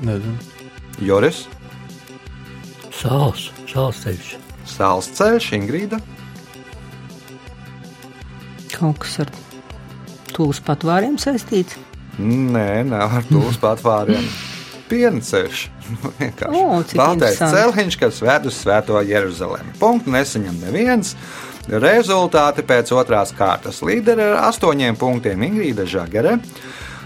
Nezinu. 0.04 0.36
Joris, 1.02 1.46
Sāls, 2.98 3.50
sāls 3.70 4.00
ceļš. 4.02 4.30
Sāls 4.68 5.08
ceļš, 5.14 5.52
Ingrīda, 5.54 6.00
Kaut 8.78 9.00
kas 9.02 9.16
ar 9.24 9.30
tūlus 10.30 10.60
patvāriem 10.62 11.16
saistīts. 11.18 11.78
Nē, 12.18 12.84
nav 12.86 13.18
ar 13.18 13.26
tūlus 13.26 13.58
patvāriem. 13.62 14.22
Piena 14.88 15.23
ceļš. 15.25 15.66
Nu, 16.52 16.83
Baltais 16.99 17.38
celiņš, 17.40 17.95
kas 17.97 18.18
ved 18.21 18.49
uz 18.50 18.59
Svēto 18.61 19.00
Jeruzalemi. 19.09 19.73
Punktu 19.80 20.12
nesaņem 20.12 20.59
neviens. 20.66 21.14
Rezultāti 21.68 22.64
pēc 22.64 22.92
otrās 22.97 23.33
kārtas 23.37 23.80
līdera 23.85 24.30
ar 24.33 24.50
astoņiem 24.50 24.97
punktiem 25.00 25.42
Ingrīda 25.49 25.85
Žagare. 25.88 26.38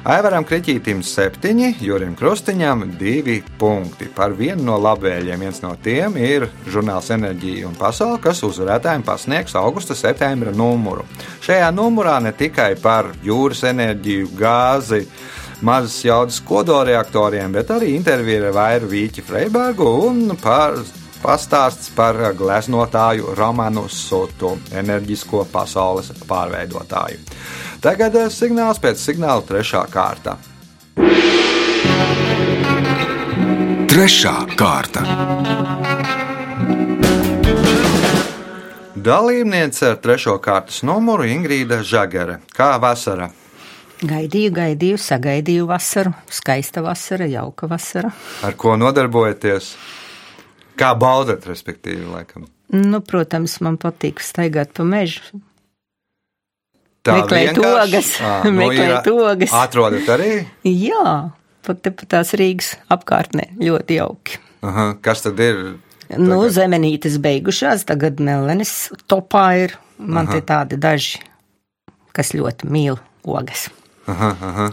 Aivaram 0.02 0.42
Kriņķītam 0.42 0.98
septiņi, 1.06 1.76
Jurim 1.86 2.16
Krustiņam 2.18 2.80
divi 2.98 3.36
punkti. 3.58 4.08
Par 4.10 4.32
vienu 4.34 4.64
no 4.66 4.78
labvēliem 4.82 5.44
viens 5.44 5.60
no 5.62 5.76
tiem 5.78 6.16
ir 6.18 6.48
žurnāls 6.66 7.12
Enerģija 7.14 7.68
un 7.68 7.76
Pasaule, 7.78 8.18
kas 8.22 8.42
uzvarētājiem 8.42 9.04
pasniegs 9.06 9.54
augusta 9.58 9.94
septembra 9.94 10.50
numuru. 10.58 11.06
Šajā 11.46 11.70
numurā 11.70 12.16
ne 12.18 12.34
tikai 12.34 12.72
par 12.82 13.12
jūras 13.22 13.62
enerģiju, 13.70 14.32
gāzi, 14.42 15.04
mazas 15.62 16.00
jaudas 16.04 16.40
kodolreaktoriem, 16.46 17.52
bet 17.54 17.70
arī 17.70 17.94
intervija 17.96 18.48
ar 18.48 18.56
Vairu 18.56 18.90
Vīķi 18.90 19.24
Freibergu 19.26 19.88
un 20.08 20.36
par 20.42 20.78
pastāsts 21.22 21.92
par 21.94 22.18
gleznotāju 22.38 23.36
Romanu 23.38 23.86
Sotu, 23.88 24.56
enerģisko 24.74 25.44
pasaules 25.52 26.10
pārveidotāju. 26.28 27.22
Tagad 27.82 28.16
eh, 28.18 28.30
signāls 28.30 28.82
pēc 28.82 28.98
signāla 29.02 29.42
trešā 29.46 29.84
kārta. 29.90 30.36
Trešā 33.92 34.36
kārta. 34.56 35.02
Dalībniece 39.02 39.88
ar 39.90 39.96
trešo 39.98 40.36
kārtas 40.42 40.82
numuru 40.86 41.26
Ingrīda 41.26 41.80
Žagere. 41.82 42.38
Kā 42.54 42.76
vasara? 42.82 43.32
Gaidīju, 44.02 44.50
gaidīju, 44.56 44.98
sagaidīju 44.98 45.66
vasaru. 45.68 46.10
Skaista 46.32 46.82
vasara, 46.82 47.28
jauka 47.30 47.68
vasara. 47.70 48.10
Ar 48.42 48.56
ko 48.58 48.74
nodarbojaties? 48.80 49.68
Kā 50.78 50.90
baudat, 50.98 51.44
respektīvi, 51.46 52.08
laikam? 52.10 52.48
Nu, 52.72 52.98
protams, 53.04 53.58
man 53.62 53.76
patīk 53.78 54.22
staigāt 54.24 54.72
pa 54.74 54.82
mežu. 54.88 55.38
Tā 57.02 57.16
Meklēt 57.18 57.58
ogas, 57.58 58.12
Ā, 58.22 58.32
meklēt 58.58 59.06
ir- 59.10 59.22
ogas. 59.26 59.54
Atrodat 59.58 60.10
arī? 60.14 60.30
Jā, 60.66 61.30
pat 61.66 61.82
te 61.82 61.90
pat 61.94 62.08
tās 62.16 62.30
Rīgas 62.38 62.72
apkārtnē 62.94 63.48
ļoti 63.58 63.98
jauki. 63.98 64.38
Aha, 64.66 64.92
kas 65.02 65.24
tad 65.26 65.40
ir? 65.42 65.62
Nu, 66.18 66.40
zemenītes 66.52 67.16
beigušās, 67.22 67.86
tagad 67.88 68.20
melenis 68.22 68.88
topā 69.10 69.46
ir. 69.64 69.76
Man 69.98 70.26
Aha. 70.28 70.38
te 70.38 70.46
tādi 70.46 70.78
daži, 70.82 71.20
kas 72.14 72.32
ļoti 72.34 72.66
mīl 72.70 72.98
ogas. 73.24 73.68
Aha, 74.10 74.32
aha. 74.48 74.66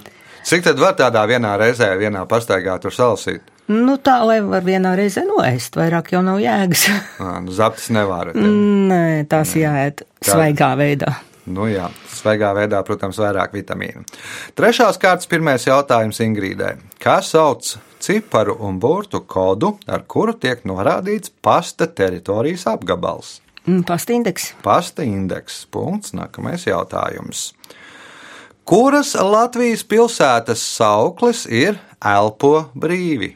Cik 0.49 0.63
tad 0.65 0.79
var 0.81 0.95
tādā 0.97 1.21
vienā 1.29 1.53
reizē, 1.59 1.91
vienā 1.99 2.23
pastaigā 2.29 2.79
tur 2.81 2.95
salasīt? 2.95 3.43
Nu, 3.69 3.99
tā, 4.01 4.15
lai 4.25 4.39
var 4.41 4.63
vienā 4.65 4.95
reizē 4.97 5.21
noēst, 5.27 5.75
vairāk 5.77 6.13
jau 6.15 6.23
nav 6.25 6.39
jēgas. 6.41 6.87
Ā, 7.21 7.35
Nu, 7.45 7.53
zaptis 7.53 7.91
nevar. 7.93 8.31
Nē, 8.33 9.27
tās 9.29 9.53
jāēd 9.59 10.01
svaigā 10.25 10.71
veidā. 10.79 11.19
Nu 11.49 11.65
jā, 11.69 11.87
svaigā 12.13 12.49
veidā, 12.57 12.79
protams, 12.85 13.17
vairāk 13.21 13.53
vitamīnu. 13.57 14.03
Trešās 14.57 14.97
kārtas 15.01 15.29
pirmais 15.29 15.65
jautājums 15.65 16.19
Ingrīdai. 16.21 16.75
Kā 17.01 17.19
sauc 17.25 17.75
ciparu 18.01 18.55
un 18.65 18.77
burtu 18.81 19.21
kodu, 19.25 19.75
ar 19.89 20.05
kuru 20.09 20.33
tiek 20.37 20.61
norādīts 20.69 21.33
pasta 21.41 21.87
teritorijas 21.89 22.67
apgabals? 22.69 23.39
Mm, 23.65 23.83
Pastindeks. 23.85 24.51
Pasta 24.65 25.05
indeks. 25.05 25.63
Punkts. 25.73 26.13
Nākamais 26.17 26.65
jautājums. 26.69 27.51
Kuras 28.69 29.15
Latvijas 29.17 29.81
pilsētas 29.81 30.61
sauklis 30.61 31.47
ir 31.49 31.79
elpo 32.05 32.67
brīvi? 32.77 33.31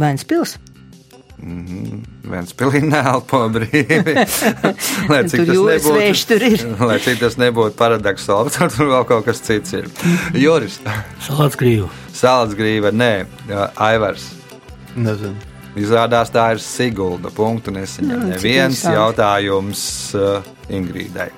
Vēnspils. 0.00 0.54
Viens 1.36 2.54
pilī 2.56 2.80
neelpo 2.86 3.42
brīvi. 3.52 4.14
lai 5.12 5.18
cik 5.28 5.42
Tur 5.42 5.50
tas 5.50 5.60
nebūtu, 5.60 5.92
vējš 5.98 6.22
tur 6.30 6.46
ir. 6.48 6.64
lai 6.88 6.96
cik 7.04 7.20
tas 7.20 7.36
nebūtu 7.42 7.76
paradoxāli, 7.82 8.54
tad 8.56 8.72
tur 8.72 8.88
vēl 8.94 9.04
kaut 9.10 9.28
kas 9.28 9.44
cits 9.44 9.76
ir. 9.76 9.90
Joris, 10.40 10.78
Sāls 11.26 11.60
grīvu. 11.60 11.90
Sāls 12.16 12.56
grīva, 12.56 12.94
nē, 12.96 13.12
Aivars. 13.90 14.30
Nezinu. 14.96 15.55
Izrādās 15.76 16.30
tā 16.32 16.50
ir 16.54 16.60
Sigulda. 16.64 17.30
Punktu 17.34 17.74
nesaņem. 17.74 18.12
Nu, 18.12 18.30
cik 18.30 18.36
Neviens 18.38 18.84
jautājums 18.88 19.82
uh, 20.16 20.46
Ingrīdai. 20.72 21.28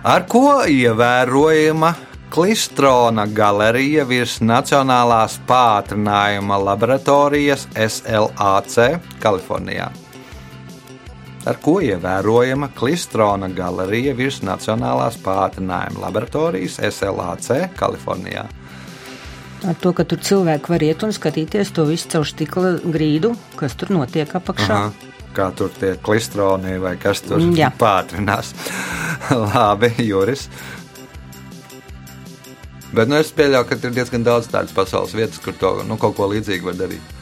Ar 0.00 0.24
ko 0.30 0.62
ievērojama 0.64 1.90
klistrona 2.32 3.26
galerija 3.26 4.06
virs 4.08 4.38
Nacionālās 4.40 5.36
pātrinājuma 5.48 6.56
laboratorijas 6.62 7.66
SLAC 7.74 8.78
Kalifornijā? 9.20 9.90
Ar 11.50 11.60
ko 11.60 11.78
ievērojama 11.84 12.70
klistrona 12.76 13.50
galerija 13.52 14.16
virs 14.16 14.40
Nacionālās 14.46 15.20
pātrinājuma 15.20 16.06
laboratorijas 16.06 16.80
SLAC 16.80 17.50
Kalifornijā? 17.76 18.46
Ar 19.68 19.76
to, 19.76 19.92
ka 19.92 20.06
tur 20.08 20.18
cilvēki 20.24 20.70
var 20.72 20.82
iet 20.86 21.02
un 21.04 21.12
skatīties 21.12 21.72
to 21.76 21.84
visu 21.84 22.08
caur 22.08 22.24
stikla 22.24 22.70
grīdu, 22.80 23.34
kas 23.60 23.74
tur 23.76 23.90
notiek 23.92 24.30
apakšā. 24.38 24.76
Aha, 24.76 25.16
kā 25.36 25.50
tur 25.56 25.68
tie 25.76 25.94
klistroni 26.00 26.78
vai 26.80 26.94
kas 27.00 27.20
tur 27.26 27.38
Mm, 27.42 27.52
jā. 27.58 27.68
pātrinās. 27.78 28.54
Labi, 29.54 29.92
Juris. 30.06 30.46
Bet 32.90 33.06
nu, 33.12 33.20
es 33.20 33.28
pieļauju, 33.36 33.68
ka 33.70 33.76
ir 33.86 33.92
diezgan 33.94 34.24
daudz 34.26 34.48
tādas 34.50 34.72
pasaules 34.74 35.12
vietas, 35.14 35.38
kur 35.44 35.54
to 35.54 35.74
nu, 35.86 35.94
kaut 36.00 36.16
ko 36.18 36.26
līdzīgu 36.32 36.72
var 36.72 36.78
darīt. 36.80 37.12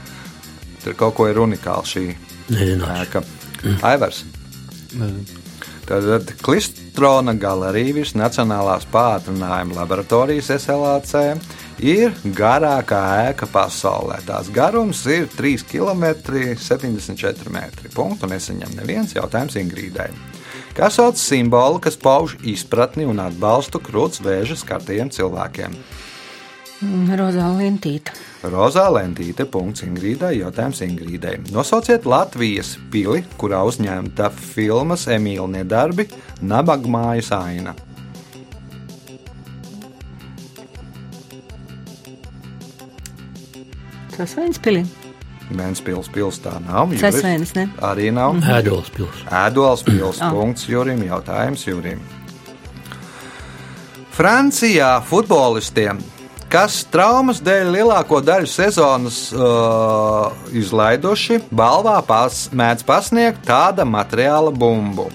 Tur 0.85 0.95
kaut 0.97 1.17
ko 1.19 1.27
ir 1.29 1.41
unikāli 1.43 1.91
šī 1.91 2.05
ēka. 2.55 3.21
Aivars. 3.85 4.23
Nezinu. 4.95 5.45
Tad 5.89 6.31
klistrona 6.45 7.33
galerija 7.41 7.95
virs 7.97 8.15
Nacionālās 8.17 8.85
pātrinājuma 8.93 9.77
laboratorijas 9.83 10.51
SLAC 10.61 11.13
ir 11.81 12.15
garākā 12.37 13.01
ēka 13.29 13.49
pasaulē. 13.53 14.19
Tās 14.27 14.51
garums 14.55 15.05
ir 15.07 15.29
3 15.35 15.65
km 15.69 16.05
74 16.59 17.53
m. 17.53 17.63
Punktu 17.95 18.31
nesaņem 18.31 18.77
neviens 18.79 19.15
jautājums 19.17 19.59
Ingrīdai. 19.61 20.11
Kas 20.79 20.99
sauc 20.99 21.19
simbolu, 21.19 21.81
kas 21.83 21.97
pauž 21.99 22.37
izpratni 22.47 23.07
un 23.09 23.19
atbalstu 23.23 23.81
krūts 23.83 24.23
vēža 24.23 24.59
skartajiem 24.61 25.11
cilvēkiem? 25.11 25.75
Mm, 26.79 27.09
Rozā 27.19 27.49
lentīte. 27.59 28.15
Rozā 28.47 28.85
lentīte, 28.95 29.49
punkts 29.51 29.83
Ingrīdai, 29.83 30.37
jautājums 30.39 30.85
Ingrīdai. 30.87 31.35
Nosauciet 31.51 32.07
Latvijas 32.07 32.77
pili, 32.93 33.25
kurā 33.41 33.65
uzņemta 33.67 34.31
filmas 34.31 35.09
Emīļa 35.11 35.49
Nedarbi, 35.57 36.07
Nabagmājas 36.47 37.33
aina. 37.35 37.75
Tas 44.19 44.35
Vēnspilī. 44.35 44.83
Vēnspils 45.49 46.11
pils 46.13 46.41
tā 46.45 46.59
nav. 46.61 46.91
Juris 46.93 47.01
Cesvēnis, 47.07 47.55
ne? 47.57 47.69
Arī 47.81 48.11
nav. 48.13 48.35
Ēdols 48.59 48.91
pils. 48.93 49.23
Ēdols 49.33 49.85
pils, 49.87 50.19
Ah. 50.21 50.33
punkts 50.35 50.67
Jurim, 50.69 51.01
jautājums 51.07 51.63
Jurim. 51.65 52.03
Francijā 54.19 54.99
futbolistiem, 55.07 56.01
kas 56.51 56.81
traumas 56.91 57.39
dēļ 57.45 57.71
lielāko 57.77 58.19
daļu 58.25 58.49
sezonas 58.51 59.19
uh, 59.33 60.33
izlaiduši, 60.59 61.39
balvā 61.55 62.01
pas, 62.07 62.49
mēdz 62.51 62.85
pasniegt 62.89 63.45
tāda 63.47 63.87
materiāla 63.87 64.51
bumbu. 64.51 65.07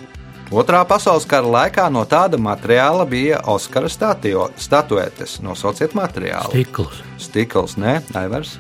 Otrā 0.53 0.83
pasaules 0.85 1.25
kara 1.25 1.49
laikā 1.49 1.87
no 1.91 2.03
tāda 2.05 2.37
materiāla 2.37 3.07
bija 3.09 3.39
Oskara 3.49 3.89
statuetes. 3.89 5.39
Nosauciet 5.41 5.95
materiālu. 5.97 6.51
Stikls. 6.53 6.99
Stikls, 7.17 7.73
nē, 7.81 7.99
Aivars. 8.15 8.55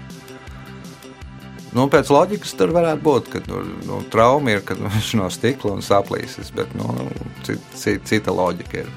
Nu, 1.73 1.87
pēc 1.89 2.11
loģikas 2.13 2.53
tur 2.57 2.69
varētu 2.75 3.01
būt, 3.01 3.31
ka 3.33 3.39
tur 3.41 3.65
nu, 3.87 4.03
trauma 4.13 4.53
ir, 4.53 4.61
kad 4.65 4.77
viņš 4.77 5.15
no 5.17 5.29
stikla 5.33 5.73
un 5.73 5.81
saplīsis, 5.81 6.53
bet 6.53 6.69
nu, 6.77 6.91
cita, 7.41 7.63
cita, 7.73 8.05
cita 8.11 8.35
loģika 8.35 8.83
ir. 8.83 8.93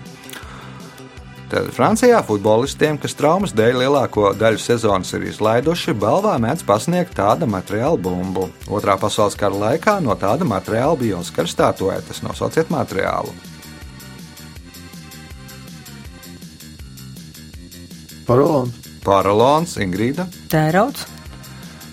Tad 1.47 1.69
Francijā 1.71 2.19
futbolistiem, 2.27 2.99
kas 2.99 3.15
traumas 3.15 3.53
dēļ 3.55 3.77
lielāko 3.85 4.33
daļu 4.35 4.59
sezonas 4.59 5.13
ir 5.15 5.29
izlaiduši, 5.29 5.95
balvā 5.95 6.35
mēdz 6.43 6.67
pasniegt 6.67 7.15
tāda 7.17 7.47
materiāla 7.47 8.01
bumbu. 8.03 8.49
Otrā 8.67 8.99
pasaules 8.99 9.39
kara 9.39 9.55
laikā 9.55 10.01
no 10.03 10.19
tāda 10.19 10.45
materiāla 10.45 10.99
bija 10.99 11.21
Oskara 11.23 11.47
statuetes. 11.47 12.25
Nosauciet 12.27 12.73
materiālu. 12.75 13.31
Parolons. 18.27 18.83
Paralons, 19.07 19.79
Ingrīda. 19.79 20.27
Tērauds. 20.51 21.16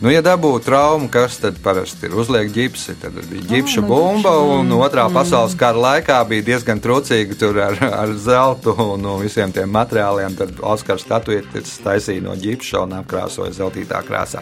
Nu, 0.04 0.10
ja 0.12 0.20
dabūtu 0.20 0.66
traumu, 0.66 1.08
kas 1.08 1.38
tad 1.40 1.62
parasti 1.64 2.10
ir 2.10 2.16
uzliek 2.20 2.50
ģipsi, 2.52 2.98
tad 3.00 3.16
bija 3.30 3.46
ģipša 3.48 3.84
nu, 3.86 3.88
bumba. 3.88 4.34
Un 4.52 4.74
otrā 4.76 5.06
pasaules 5.16 5.54
kara 5.56 5.80
laikā 5.80 6.18
bija 6.28 6.44
diezgan 6.50 6.82
trūcīgi 6.84 7.38
tur 7.40 7.56
ar, 7.64 7.78
ar 7.88 8.12
zeltu 8.20 8.74
un 8.84 9.00
no 9.00 9.14
visiem 9.22 9.54
tiem 9.56 9.72
materiāliem. 9.72 10.36
Tad 10.36 10.60
Oskars 10.60 11.06
statuetes 11.08 11.78
taisīja 11.86 12.26
no 12.26 12.36
ģipša 12.36 12.82
un 12.84 12.98
apkrāsoja 12.98 13.56
zeltītā 13.56 14.02
krāsā. 14.04 14.42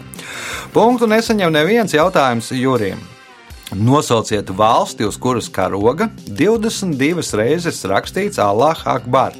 Punktu 0.73 1.05
nesaņem 1.11 1.53
neviens 1.53 1.93
jautājums 1.93 2.49
Jurim. 2.57 3.03
Nosauciet 3.77 4.49
valsti, 4.57 5.05
uz 5.05 5.19
kuras 5.21 5.45
karoga 5.53 6.09
22 6.25 7.37
reizes 7.37 7.83
rakstīts 7.85 8.41
Allah 8.41 8.81
Akbar. 8.95 9.37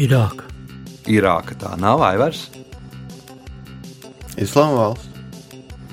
Irāka. 0.00 0.48
Irāka 1.04 1.58
tā 1.60 1.74
nav 1.76 2.00
Aivars. 2.08 2.48
Islāma 4.40 4.76
valsts. 4.78 5.06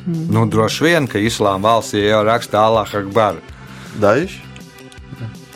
Nu, 0.08 0.46
droši 0.48 0.86
vien, 0.86 1.08
ka 1.12 1.20
Islāma 1.20 1.74
valstī 1.74 2.06
jau 2.06 2.22
raksta 2.24 2.62
Allah 2.64 2.88
Akbar. 2.96 3.42
Daļš. 4.00 4.38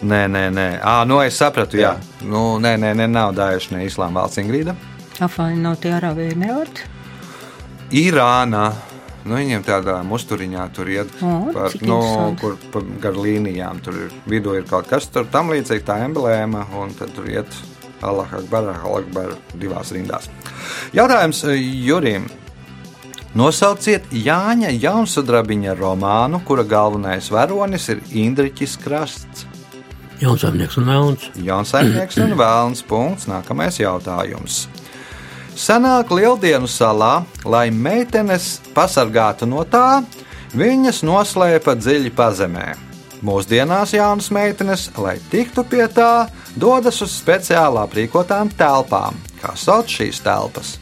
Nē, 0.01 0.25
nē, 0.27 0.47
nē. 0.51 0.67
À, 0.83 1.03
nu 1.07 1.21
es 1.23 1.37
sapratu, 1.39 1.77
jā. 1.79 1.93
Jā. 1.93 2.27
Nu, 2.27 2.57
nē, 2.59 2.73
nē, 2.81 2.91
nē, 2.99 3.07
nav 3.07 3.35
Daesh, 3.37 3.69
ne 3.71 3.85
Islāma 3.85 4.23
valsts 4.23 4.41
Ingrīda. 4.41 4.75
Afāņi 5.21 5.61
nav 5.61 5.77
tie 5.79 5.93
arābi 5.95 6.31
emirāti. 6.33 6.87
Irāna. 8.01 8.71
Nu, 9.21 9.37
viņiem 9.37 9.61
tādā 9.61 9.99
musturiņā 10.07 10.63
tur 10.73 10.89
iet, 10.89 11.11
O, 11.21 11.51
par, 11.53 11.75
nu, 11.85 11.99
kur 12.41 12.57
pa, 12.73 12.81
gar 13.03 13.19
līnijām. 13.21 13.79
Tur 13.85 14.07
ir 14.07 14.15
vidū 14.25 14.57
ir 14.57 14.65
kaut 14.65 14.89
kas 14.89 15.05
tur 15.13 15.29
tam 15.29 15.53
līdzīgs, 15.53 15.85
tā 15.85 15.99
emblēma, 16.07 16.65
un 16.81 16.95
tad 16.97 17.13
tur 17.13 17.29
iet 17.29 17.53
Allah 18.01 18.33
Akbar, 18.33 18.71
Allah 18.73 19.03
Akbar 19.03 19.35
divās 19.53 19.93
rindās. 19.93 20.31
Jautājums 20.97 21.45
eh, 21.45 21.61
Jurim. 21.85 22.25
Nosauciet 23.31 24.09
Jāņa 24.11 24.73
Jaunsudrabiņa 24.75 25.77
romānu, 25.79 26.41
kura 26.43 26.65
galvenais 26.67 27.29
varonis 27.31 27.87
ir 27.93 28.01
Indriķis 28.11 28.73
Krasts. 28.83 29.45
Jaunsaimnieks 30.19 30.75
un 30.77 30.85
Melns. 30.89 31.29
Jaunsaimnieks 31.39 32.19
un 32.19 32.35
vēlns 32.35 32.83
punkts. 32.89 33.29
Nākamais 33.31 33.79
jautājums. 33.79 34.65
Senāk 35.55 36.11
Lieldienu 36.11 36.67
salā, 36.67 37.23
lai 37.47 37.69
meitenes 37.71 38.57
pasargātu 38.75 39.47
no 39.47 39.63
tā, 39.63 40.03
viņas 40.51 41.01
noslēpa 41.07 41.77
dziļi 41.79 42.11
pazemē. 42.15 42.67
Mūsdienās 43.23 43.95
jaunas 43.95 44.31
meitenes, 44.33 44.89
lai 44.99 45.19
tiktu 45.31 45.63
pie 45.71 45.85
tā, 45.87 46.27
dodas 46.59 46.99
uz 47.05 47.15
speciāli 47.15 47.79
aprīkotām 47.79 48.51
telpām. 48.59 49.15
Kā 49.39 49.55
sauc 49.55 49.87
šīs 49.87 50.19
telpas? 50.25 50.75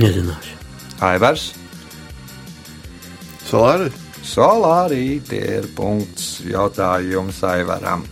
Nezināšu. 0.00 0.56
Aivars, 1.04 1.50
Solāris. 3.50 3.96
Solārī 4.20 5.18
tie 5.26 5.40
ir 5.58 5.64
punkts 5.74 6.42
jautājums 6.46 7.40
Aivaram. 7.48 8.04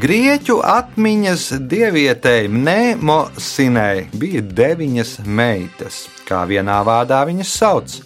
Grieķu 0.00 0.60
atmiņas 0.64 1.48
dievietei 1.68 2.46
Mnemosinai 2.48 4.06
bija 4.14 4.40
deviņas 4.40 5.16
meitas. 5.26 6.04
Kā 6.24 6.44
vienā 6.48 6.78
vārdā 6.86 7.18
viņas 7.28 7.52
sauc? 7.58 7.98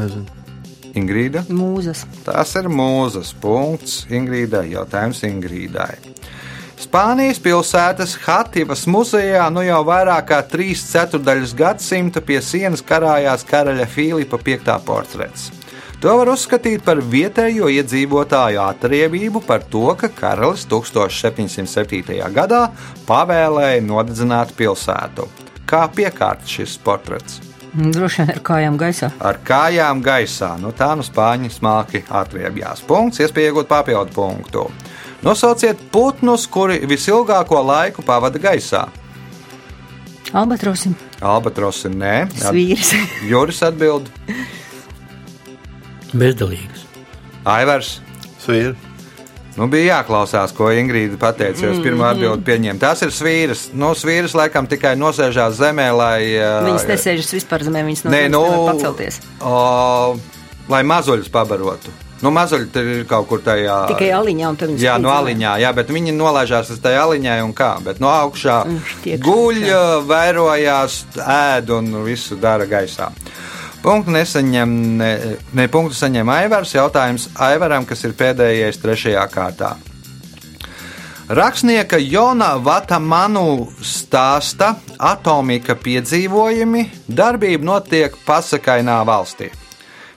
Nezinu. 0.00 0.26
Ingrīda. 0.96 1.44
Mūzas. 1.52 2.06
Tas 2.24 2.56
ir 2.58 2.72
mūzes 2.72 3.36
punkts 3.38 4.06
Ingrīdai. 4.08 4.70
Jautājums 4.72 5.22
Ingrīdai. 5.28 6.15
Spānijas 6.76 7.38
pilsētas 7.40 8.18
Hativas 8.20 8.82
muzejā 8.90 9.46
nu 9.48 9.62
jau 9.64 9.78
vairāk 9.88 10.26
kā 10.28 10.42
trīs 10.44 10.82
ceturdaļas 10.90 11.54
gadsimta 11.56 12.20
pie 12.20 12.36
sienas 12.44 12.82
karājās 12.84 13.46
karaļa 13.48 13.86
Filipa 13.88 14.36
V 14.36 14.58
portrets. 14.84 15.48
To 16.04 16.18
var 16.18 16.28
uzskatīt 16.28 16.84
par 16.84 17.00
vietējo 17.00 17.70
iedzīvotāju 17.72 18.60
atriebību 18.60 19.40
par 19.46 19.64
to, 19.72 19.88
ka 19.96 20.10
karalis 20.12 20.66
1707. 20.68 22.20
gadā 22.36 22.66
pavēlēja 23.08 23.80
nodedzināt 23.80 24.52
pilsētu. 24.58 25.24
Kā 25.64 25.86
piekārt 25.88 26.44
šis 26.44 26.76
portrets? 26.84 27.40
Droši 27.72 28.22
vien 28.22 28.34
ar 28.34 28.42
kājām 28.44 28.76
gaisā. 28.80 29.10
ar 29.20 29.40
kājām 29.44 30.04
gaisā. 30.04 30.52
Nu, 30.60 30.76
tā 30.76 30.92
nu 30.96 31.04
spāņi 31.04 31.50
smalki 31.52 32.04
atriebjās. 32.08 32.84
Punkts, 32.84 33.24
iespēja 33.24 33.50
iegūt 33.50 33.68
papildu 33.72 34.12
punktu. 34.12 34.68
Nosauciet 35.24 35.80
putnus, 35.92 36.44
kuri 36.46 36.80
visilgāko 36.88 37.62
laiku 37.64 38.02
pavada 38.06 38.38
gaisā. 38.38 38.86
Albatrosim. 40.36 40.92
Albatrosi 41.24 41.88
nē, 41.88 42.16
Svīrs. 42.36 42.92
Juris 43.30 43.62
atbild, 43.64 44.10
Bezdalīgs. 46.16 46.84
Aivars. 47.46 48.00
Svīri. 48.42 48.74
Nu, 49.56 49.66
bija 49.72 49.96
jāklausās, 49.96 50.52
ko 50.52 50.68
Ingrīda 50.74 51.16
pateica. 51.20 51.62
Jūs 51.64 51.78
pirmā 51.84 52.10
atbildi 52.12 52.44
pieņēmāt. 52.44 52.80
Tas 52.82 53.00
ir 53.06 53.12
svīrs. 53.14 53.70
Nu, 53.72 53.94
svīrs 53.96 54.34
laikam 54.36 54.68
tikai 54.68 54.92
nosēžās 55.00 55.56
zemē, 55.56 55.86
lai. 55.96 56.18
ā, 56.36 56.50
Viņas 56.66 56.84
nesēžas 56.90 57.32
vispār 57.38 57.64
zemē, 57.64 57.84
viņas 57.88 58.04
no 58.04 58.12
Nē, 58.12 58.20
nu, 58.34 58.42
pacelties. 58.68 59.22
O, 59.40 59.54
lai 60.68 60.82
mazuļus 60.84 61.32
pabarotu. 61.32 61.94
Nu, 62.24 62.30
mazuļi 62.32 62.70
tur 62.72 62.86
ir 62.88 63.02
kaut 63.04 63.26
kur 63.28 63.42
tajā. 63.44 63.74
Tikai 63.90 64.08
aliņā, 64.16 64.48
un 64.48 64.56
viņas 64.56 64.80
Jā, 64.80 64.94
no 64.98 65.10
zemē. 65.10 65.18
aliņā, 65.20 65.50
jā, 65.60 65.72
bet 65.76 65.90
viņi 65.92 66.14
nolaižās 66.16 66.70
uz 66.72 66.78
tajā 66.80 67.02
aliņā 67.04 67.34
un 67.44 67.52
kā. 67.52 67.74
Bet 67.84 68.00
no 68.00 68.08
augšā 68.08 68.62
Mm, 68.64 68.78
tiek 69.04 69.20
guļ, 69.20 69.58
augšā. 69.60 70.06
vērojās, 70.08 70.96
ēd 71.20 71.70
un 71.76 71.92
visu 72.04 72.36
dara 72.40 72.64
gaisā. 72.66 73.10
Punktu 73.82 74.10
nesaņem, 74.10 74.96
ne, 74.96 75.10
ne 75.52 75.68
punktu 75.68 75.94
saņem 75.94 76.28
Aivars. 76.28 76.72
Jautājums 76.74 77.28
Aivaram, 77.36 77.84
kas 77.86 78.02
ir 78.04 78.12
pēdējais 78.16 78.80
trešajā 78.82 79.26
kārtā. 79.30 79.74
Rakstnieka 81.28 81.98
Jona 81.98 82.54
Vatamanu 82.62 83.68
stāsta 83.82 84.76
atomika 84.98 85.74
piedzīvojumi, 85.74 86.84
darbība 87.10 87.64
notiek 87.66 88.14
pasakainā 88.26 89.00
valstī. 89.06 89.50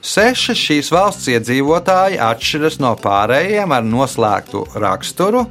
Seši 0.00 0.54
šīs 0.56 0.88
valsts 0.94 1.28
iedzīvotāji 1.28 2.16
atšķiras 2.24 2.78
no 2.80 2.94
pārējiem 2.96 3.72
ar 3.76 3.84
noslēgtu 3.84 4.64
raksturu 4.80 5.44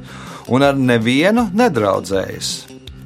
un 0.50 0.64
ar 0.66 0.74
nevienu 0.74 1.46
nedraudzējas. 1.54 2.50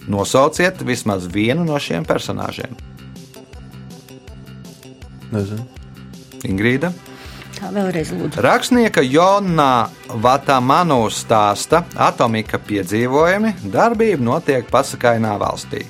Nosauciet 0.09 0.81
vismaz 0.85 1.27
vienu 1.29 1.67
no 1.69 1.77
šiem 1.81 2.05
personāžiem. 2.09 2.73
Nezinu. 5.35 5.67
Ingrīda. 6.49 6.93
Tā 7.55 7.69
vēlreiz 7.73 8.13
lūdzu. 8.13 8.41
Rakstnieka 8.45 9.05
Jona 9.05 9.89
Vatamanu 10.25 11.03
stāsta 11.13 11.85
atomika 11.97 12.61
piedzīvojumi, 12.61 13.55
darbība 13.73 14.27
notiek 14.33 14.69
pasakainā 14.73 15.37
valstī. 15.41 15.85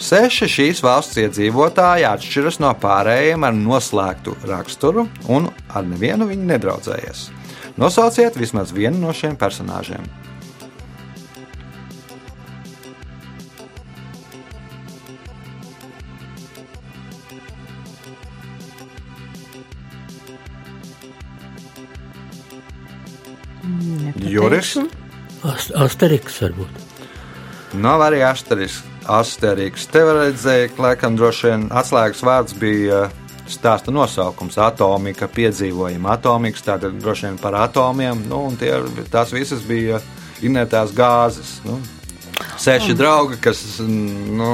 Seši 0.00 0.46
šīs 0.48 0.78
valsts 0.80 1.18
iedzīvotāji 1.20 2.06
atšķiras 2.08 2.56
no 2.64 2.70
pārējiem 2.80 3.44
ar 3.44 3.52
noslēgtu 3.52 4.32
raksturu 4.48 5.04
un 5.28 5.50
ar 5.68 5.84
nevienu 5.84 6.24
viņi 6.30 6.48
nedraudzējas. 6.54 7.26
Nosauciet 7.76 8.38
vismaz 8.40 8.72
vienu 8.72 8.96
no 9.02 9.12
šiem 9.12 9.36
personāžiem. 9.36 10.08
Juris. 24.30 24.76
Nepateikšu. 24.76 25.00
Ast 25.50 25.72
Asteriks 25.72 26.40
varbūt. 26.42 26.80
Nav 27.80 28.02
arī 28.04 28.24
asteriks. 28.24 28.80
Asteriks. 29.18 29.88
Te 29.90 30.04
redzēt, 30.06 30.76
ka 30.76 30.88
laikam 30.88 31.18
droši 31.18 31.50
vien 31.50 31.66
atslēgas 31.70 32.22
vārds 32.26 32.56
bija 32.58 33.04
uh, 33.06 33.16
stāsta 33.50 33.92
nosaukums- 33.94 34.58
atomika, 34.70 35.28
piedzīvojuma 35.28 36.14
atomiks, 36.16 36.62
tātad 36.66 36.98
droši 37.00 37.28
vien 37.28 37.38
par 37.38 37.54
atomiem, 37.54 38.22
nu, 38.28 38.44
un 38.50 38.56
tie, 38.56 38.72
tās 39.10 39.32
visas 39.34 39.62
bija 39.66 40.00
inertās 40.42 40.94
gāzes. 40.94 41.58
Nu. 41.66 41.80
Seši 42.60 42.92
draugi, 42.94 43.38
kas 43.40 43.60
nu, 43.80 44.50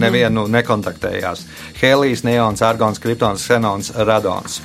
nevienu 0.00 0.46
nekontaktējās. 0.48 1.42
Helijas, 1.76 2.22
Neons, 2.24 2.62
Argons, 2.64 3.00
Kriptons, 3.02 3.44
Xenons, 3.44 3.90
Radons. 4.08 4.62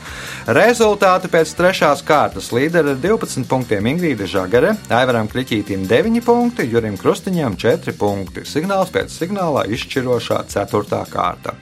Rezultāti 0.55 1.27
pēc 1.33 1.51
trešās 1.60 2.05
kārtas 2.07 2.53
līderi 2.55 2.93
ar 2.95 3.01
12 3.03 3.43
punktiem 3.51 3.91
Ingrīda 3.91 4.29
Žagare, 4.31 4.77
Aivaram 4.88 5.27
Kriķītim 5.27 5.83
9 5.91 6.23
punkti, 6.23 6.69
Jurim 6.71 6.95
Krustiņam 7.01 7.60
4 7.60 7.97
punkti. 7.99 8.45
Signāls 8.47 8.95
pēc 8.95 9.12
signālā 9.12 9.67
izšķirošā 9.75 10.45
4. 10.47 11.03
kārta. 11.12 11.57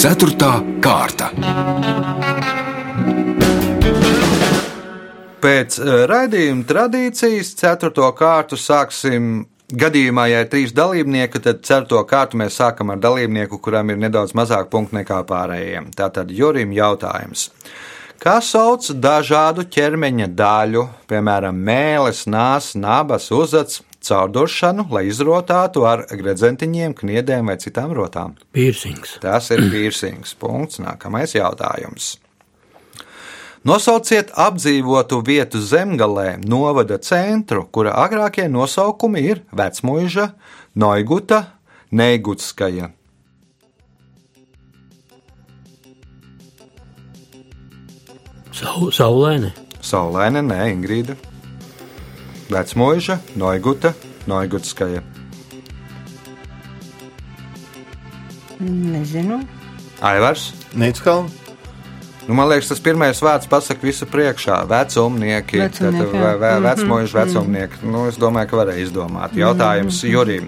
Ceturtā 0.00 0.56
kārta. 0.82 1.30
Pēc 5.40 5.78
eh, 5.80 6.02
raidījuma 6.10 6.66
tradīcijas 6.68 7.54
ceturto 7.60 8.10
kārtu 8.16 8.58
sāksim. 8.60 9.46
Gadījumā, 9.70 10.24
ja 10.26 10.40
ir 10.42 10.48
trīs 10.50 10.72
dalībnieki, 10.74 11.38
tad 11.44 11.60
ceturto 11.62 12.00
kārtu 12.10 12.40
mēs 12.40 12.56
sākam 12.58 12.90
ar 12.90 12.98
dalībnieku, 12.98 13.60
kuram 13.62 13.92
ir 13.92 14.00
nedaudz 14.02 14.32
mazāk 14.34 14.66
punktu 14.72 14.96
nekā 14.98 15.20
pārējiem. 15.28 15.92
Tātad 15.94 16.32
Jurim 16.34 16.72
jautājums. 16.74 17.46
Kā 18.20 18.40
sauc 18.42 18.88
dažādu 18.98 19.62
ķermeņa 19.70 20.26
daļu, 20.36 20.82
piemēram, 21.08 21.62
mēlis, 21.70 22.24
nāsas, 22.26 22.74
nabas, 22.82 23.30
uzats, 23.30 23.78
caurduršanu, 24.04 24.88
lai 24.92 25.04
izrotātu 25.08 25.86
ar 25.88 26.02
gredzentiņiem, 26.10 26.96
kniedēm 26.98 27.52
vai 27.52 27.56
citām 27.62 27.94
rotām? 27.96 28.34
Pīrsings. 28.56 29.18
Tas 29.22 29.52
ir 29.54 29.62
piercings. 29.70 30.34
Punkts. 30.40 30.82
Nākamais 30.82 31.36
jautājums. 31.36 32.16
Nosauciet 33.60 34.30
apdzīvotu 34.40 35.18
vietu 35.20 35.60
zemgalē, 35.60 36.38
novada 36.48 36.96
centru, 36.96 37.66
kura 37.68 37.92
agrākie 38.00 38.46
nosaukumi 38.48 39.20
ir 39.20 39.42
Vecmuiža, 39.52 40.30
Noiguta, 40.80 41.42
Neigutskaja. 41.92 42.88
Sau, 48.56 48.88
saulēne. 48.92 49.52
Saulēne, 49.84 50.40
nē, 50.44 50.60
Ingrīda. 50.72 51.18
Vecmuiža, 52.48 53.18
Noiguta, 53.36 53.92
Noigutskaja. 54.28 55.04
Nezinu. 58.60 59.42
Aivars. 60.00 60.50
Nīckalna. 60.76 61.39
Nu, 62.30 62.34
man 62.38 62.46
liekas, 62.46 62.68
tas 62.70 62.78
pirmais 62.78 63.18
vārds 63.18 63.48
pasaka 63.50 63.82
visu 63.82 64.06
priekšā. 64.06 64.60
Vecumnieki, 64.70 65.58
Vecumnieki, 65.64 66.12
vai, 66.14 66.28
jā. 66.28 66.36
vai 66.38 66.50
Mhm, 66.52 66.66
vecmojuši 66.68 67.16
vecumnieki. 67.16 67.80
Nu, 67.82 68.04
es 68.06 68.20
domāju, 68.22 68.52
ka 68.52 68.60
varēja 68.60 68.84
izdomāt. 68.84 69.34
Jautājums 69.34 69.98
Jurim. 70.06 70.46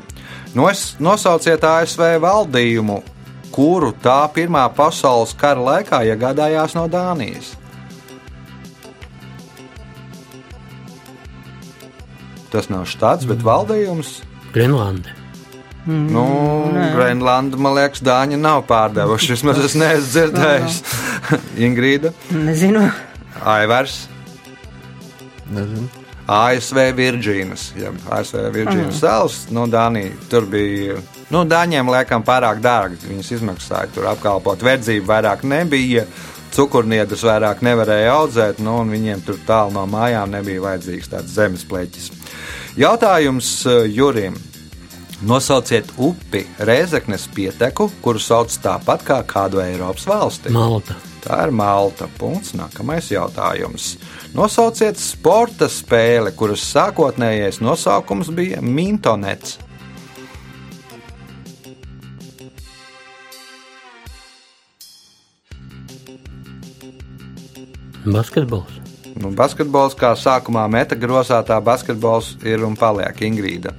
Nos, 0.55 0.95
nosauciet 1.03 1.65
ASV 1.67 2.21
valdījumu, 2.23 3.01
kuru 3.51 3.91
tā 3.99 4.21
Pirmā 4.31 4.63
pasaules 4.77 5.35
kara 5.35 5.59
laikā 5.59 6.05
iegādājās 6.07 6.77
no 6.79 6.87
Dānijas. 6.87 7.57
Tas 12.55 12.71
nav 12.71 12.87
štats, 12.87 13.27
bet 13.27 13.43
valdījums. 13.43 14.21
Grenlande. 15.85 16.13
Nu, 16.13 16.91
Grenlandu, 16.95 17.59
man 17.59 17.75
liekas, 17.75 18.03
Dāņi 18.07 18.39
nav 18.39 18.63
pārdevuši. 18.69 19.33
Vismaz 19.35 19.59
es 19.67 19.75
neesmu 19.79 20.13
dzirdējis. 20.13 20.79
Ingrīda, 21.67 22.13
Nezinu. 22.31 22.85
Aivars. 23.43 24.05
Nezinu. 25.51 25.89
ASV 26.33 26.79
Virģīnas, 26.95 27.73
jeb 27.77 27.97
ASV 28.15 28.45
Virģīnas 28.55 29.01
salas, 29.03 29.41
no 29.51 29.67
Dānijas. 29.67 30.29
Tur 30.31 30.47
bija, 30.51 31.01
nu, 31.35 31.43
Dāņiem 31.51 31.91
liekam 31.91 32.23
pārāk 32.27 32.63
dārgi. 32.63 33.03
Viņas 33.11 33.33
izmaksāja 33.41 33.91
tur 33.95 34.07
apkalpot 34.13 34.63
verdzību, 34.63 35.09
vairāk 35.09 35.43
nebija. 35.49 36.07
Cukurniedus 36.53 37.25
vairāk 37.25 37.63
nevarēja 37.65 38.13
audzēt, 38.13 38.59
nu, 38.63 38.77
un 38.85 38.91
viņiem 38.93 39.23
tur 39.27 39.39
tālu 39.49 39.73
no 39.73 39.87
mājām 39.89 40.31
nebija 40.37 40.63
vajadzīgs 40.63 41.11
tāds 41.11 41.35
zemes 41.35 41.65
pleķis. 41.67 42.11
Jautājums 42.79 43.55
eh, 43.67 43.87
Jurim. 43.91 44.37
Nosauciet 45.23 45.87
upi 46.03 46.41
Rēzeknes 46.59 47.29
pieteku, 47.31 47.87
kuru 48.03 48.19
sauc 48.19 48.51
tāpat 48.59 49.05
kā 49.07 49.21
kādu 49.23 49.61
Eiropas 49.63 50.03
valsti. 50.11 50.51
Malta. 50.51 50.97
Tā 51.23 51.37
ir 51.47 51.53
Malta. 51.55 52.09
Punkts. 52.19 52.57
Nākamais 52.59 53.13
jautājums. 53.13 53.93
Nosauciet 54.35 54.99
sporta 54.99 55.69
spēli, 55.71 56.33
kuras 56.35 56.65
sākotnējais 56.73 57.61
nosaukums 57.63 58.33
bija 58.35 58.59
Mintonets. 58.67 59.61
Basketbols. 68.03 68.81
Nu, 69.23 69.31
basketbols 69.39 69.95
kā 69.95 70.17
sākumā 70.19 70.67
meta 70.67 70.99
grozā, 70.99 71.39
tā 71.47 71.63
basketbols 71.63 72.35
ir 72.43 72.67
un 72.67 72.75
paliek 72.75 73.23
Ingrīda. 73.23 73.77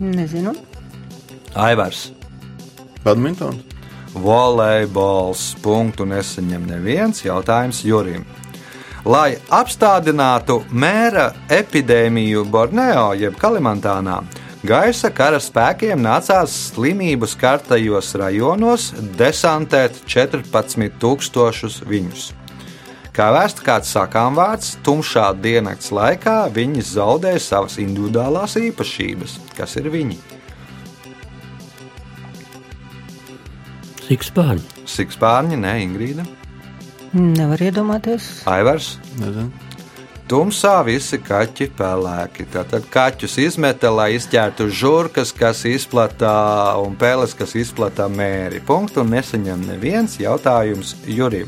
Nezinu. 0.00 0.54
Aivars. 1.54 2.10
Badmintons. 3.04 3.62
Volejbols. 4.14 5.54
Punktu 5.62 6.06
nesaņem 6.06 6.66
neviens 6.70 7.24
jautājums 7.24 7.82
Jurim. 7.84 8.24
Lai 9.04 9.34
apstādinātu 9.52 10.62
mēra 10.72 11.28
epidēmiju 11.52 12.46
Borneo 12.48 13.10
jeb 13.20 13.36
Kalimantānā, 13.36 14.22
gaisa 14.64 15.10
kara 15.12 15.40
spēkiem 15.42 16.00
nācās 16.00 16.54
slimību 16.70 17.28
skartajos 17.28 18.14
rajonos 18.16 18.92
desantēt 19.18 20.00
14,000 20.08 21.84
viņus. 21.90 22.30
Kā 23.14 23.28
vēsta 23.30 23.62
kāds 23.62 23.90
sakām 23.94 24.34
vārds, 24.34 24.72
tumšā 24.82 25.28
diennakts 25.38 25.92
laikā 25.94 26.48
viņi 26.54 26.82
zaudēja 26.88 27.42
savas 27.42 27.78
individuālās 27.78 28.56
īpašības. 28.58 29.36
Kas 29.54 29.76
ir 29.78 29.90
viņi? 29.94 30.18
Sikspārņi. 34.08 34.88
Sikspārņi, 34.90 35.56
ne 35.62 35.76
Ingrīda, 35.84 36.26
Nevar 37.14 37.60
iedomāties. 37.62 38.42
Aivars. 38.50 38.96
Nezinu. 39.20 39.52
Tumsā 40.26 40.80
visi 40.82 41.20
kaķi 41.22 41.68
pelēki. 41.78 42.48
Tātad 42.50 42.88
kaķus 42.90 43.36
izmeta, 43.38 43.92
lai 43.94 44.16
izķertu 44.16 44.66
žurkas, 44.66 45.30
kas 45.36 45.62
izplata 45.68 46.32
un 46.82 46.96
pēles, 46.98 47.36
kas 47.38 47.54
izplata 47.60 48.08
mēri. 48.10 48.58
Punktu 48.66 49.04
nesaņem 49.06 49.62
neviens 49.68 50.18
jautājums 50.18 50.96
Jurim. 51.06 51.46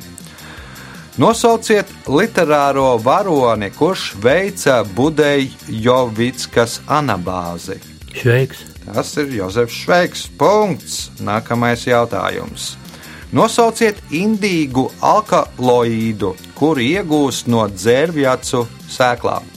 Nosauciet 1.16 1.88
literāro 2.12 2.98
varoni, 3.00 3.70
kurš 3.72 4.10
veica 4.20 4.82
Budejovickas 4.84 6.82
anabāzi. 6.92 7.78
Šveiks. 8.12 8.58
Tas 8.84 9.14
ir 9.16 9.30
Jozefs 9.32 9.78
Šveiks. 9.80 10.26
Punkts. 10.36 10.98
Nākamais 11.24 11.86
jautājums. 11.88 12.74
Nosauciet 13.32 13.96
indīgu 14.12 14.90
alkaloīdu, 15.00 16.34
kuru 16.58 16.84
iegūst 16.84 17.48
no 17.48 17.64
dzērvjacu 17.72 18.60
sēklām. 18.92 19.48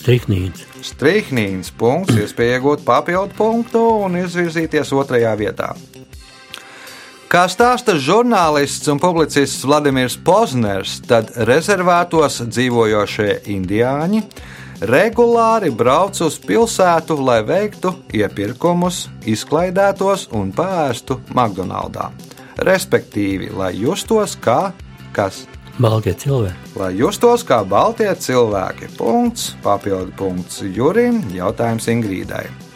Striknīns. 0.00 0.66
Strīknīns 0.90 1.70
punkts, 1.78 2.18
iespēja 2.18 2.58
iegūt 2.58 2.82
papildu 2.82 3.38
punktu 3.38 3.84
un 4.08 4.18
izvirzīties 4.24 4.90
otrajā 4.96 5.36
vietā. 5.38 5.70
Kā 7.30 7.44
stāsta 7.46 7.94
žurnālists 7.94 8.88
un 8.90 8.98
publicists 8.98 9.62
Vladimirs 9.62 10.16
Pozners, 10.26 10.96
tad 11.06 11.28
rezervātos 11.46 12.40
dzīvojošie 12.42 13.36
indiāņi 13.54 14.24
regulāri 14.90 15.70
brauc 15.70 16.18
uz 16.26 16.40
pilsētu, 16.42 17.14
lai 17.22 17.36
veiktu 17.46 17.92
iepirkumus, 18.18 19.04
izklaidētos 19.30 20.24
un 20.34 20.50
pēstu 20.50 21.20
McDonaldā. 21.30 22.08
Respektīvi, 22.66 23.52
lai 23.54 23.76
justos 23.78 24.34
kā 24.34 24.72
kas 25.14 25.44
Baltie 25.78 26.16
cilvēki. 26.18 26.74
lai 26.82 26.90
justos 26.98 27.46
kā 27.46 27.60
baltie 27.62 28.10
cilvēki. 28.10 28.90
Punkts, 28.98 29.54
papildu 29.62 30.10
punkts 30.18 30.64
Jurim, 30.66 31.22
jautājums 31.30 31.86
Ingrīdai. 31.94 32.69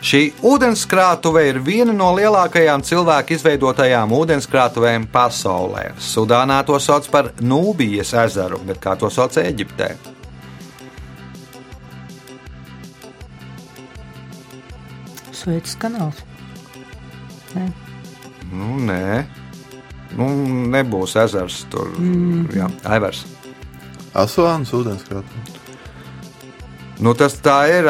Šī 0.00 0.30
ūdenskrātuve 0.48 1.42
ir 1.50 1.58
viena 1.60 1.92
no 1.92 2.08
lielākajām 2.16 2.80
cilvēku 2.88 3.34
izveidotajām 3.36 4.14
ūdenskrātuvēm 4.16 5.04
pasaulē. 5.12 5.90
Sudānā 6.00 6.62
to 6.64 6.78
sauc 6.80 7.04
par 7.12 7.28
Nūbijas 7.44 8.14
ezeru, 8.22 8.62
bet 8.64 8.80
kā 8.80 8.94
to 8.96 9.12
sauc 9.12 9.36
Eģiptē? 9.42 9.90
Suētas 15.36 15.76
kanāls. 15.80 16.24
Nē. 17.52 17.68
Nu, 18.50 18.72
nē, 18.88 19.22
nu, 20.16 20.32
nebūs 20.72 21.18
ezers 21.20 21.62
tur. 21.70 21.92
Mm. 22.00 22.48
Jā, 22.56 22.72
Aivars. 22.88 23.26
Asvāns 24.16 24.72
ūdenskrātuve. 24.74 25.59
Nu, 27.00 27.14
tas 27.16 27.38
tā 27.40 27.58
ir. 27.72 27.86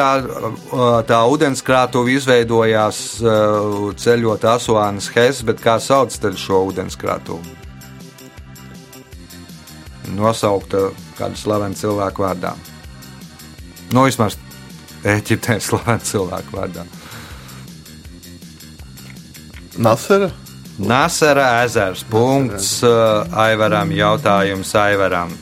Tā 1.07 1.17
ūdenskrātuve 1.27 2.13
izveidojās 2.15 2.99
ceļot 3.99 4.45
Asuānas 4.53 5.09
Hess, 5.11 5.43
bet 5.43 5.59
kā 5.63 5.75
sauc 5.83 6.15
šo 6.39 6.61
ūdenskrātuvi? 6.69 7.57
Nosaukta 10.15 10.89
kādu 11.19 11.39
slavenu 11.39 11.77
cilvēku 11.77 12.23
vārdā. 12.23 12.55
Nu, 13.91 14.07
vismaz 14.07 14.39
Eģiptē 15.03 15.59
slavenu 15.67 16.07
cilvēku 16.07 16.55
vārdā. 16.55 16.87
Nasera. 19.81 20.31
Nasara 20.79 21.47
ezers. 21.65 22.03
Punkts 22.07 22.79
Aivaram. 23.35 23.91
Jautājums 23.91 24.75
Aivaram. 24.75 25.35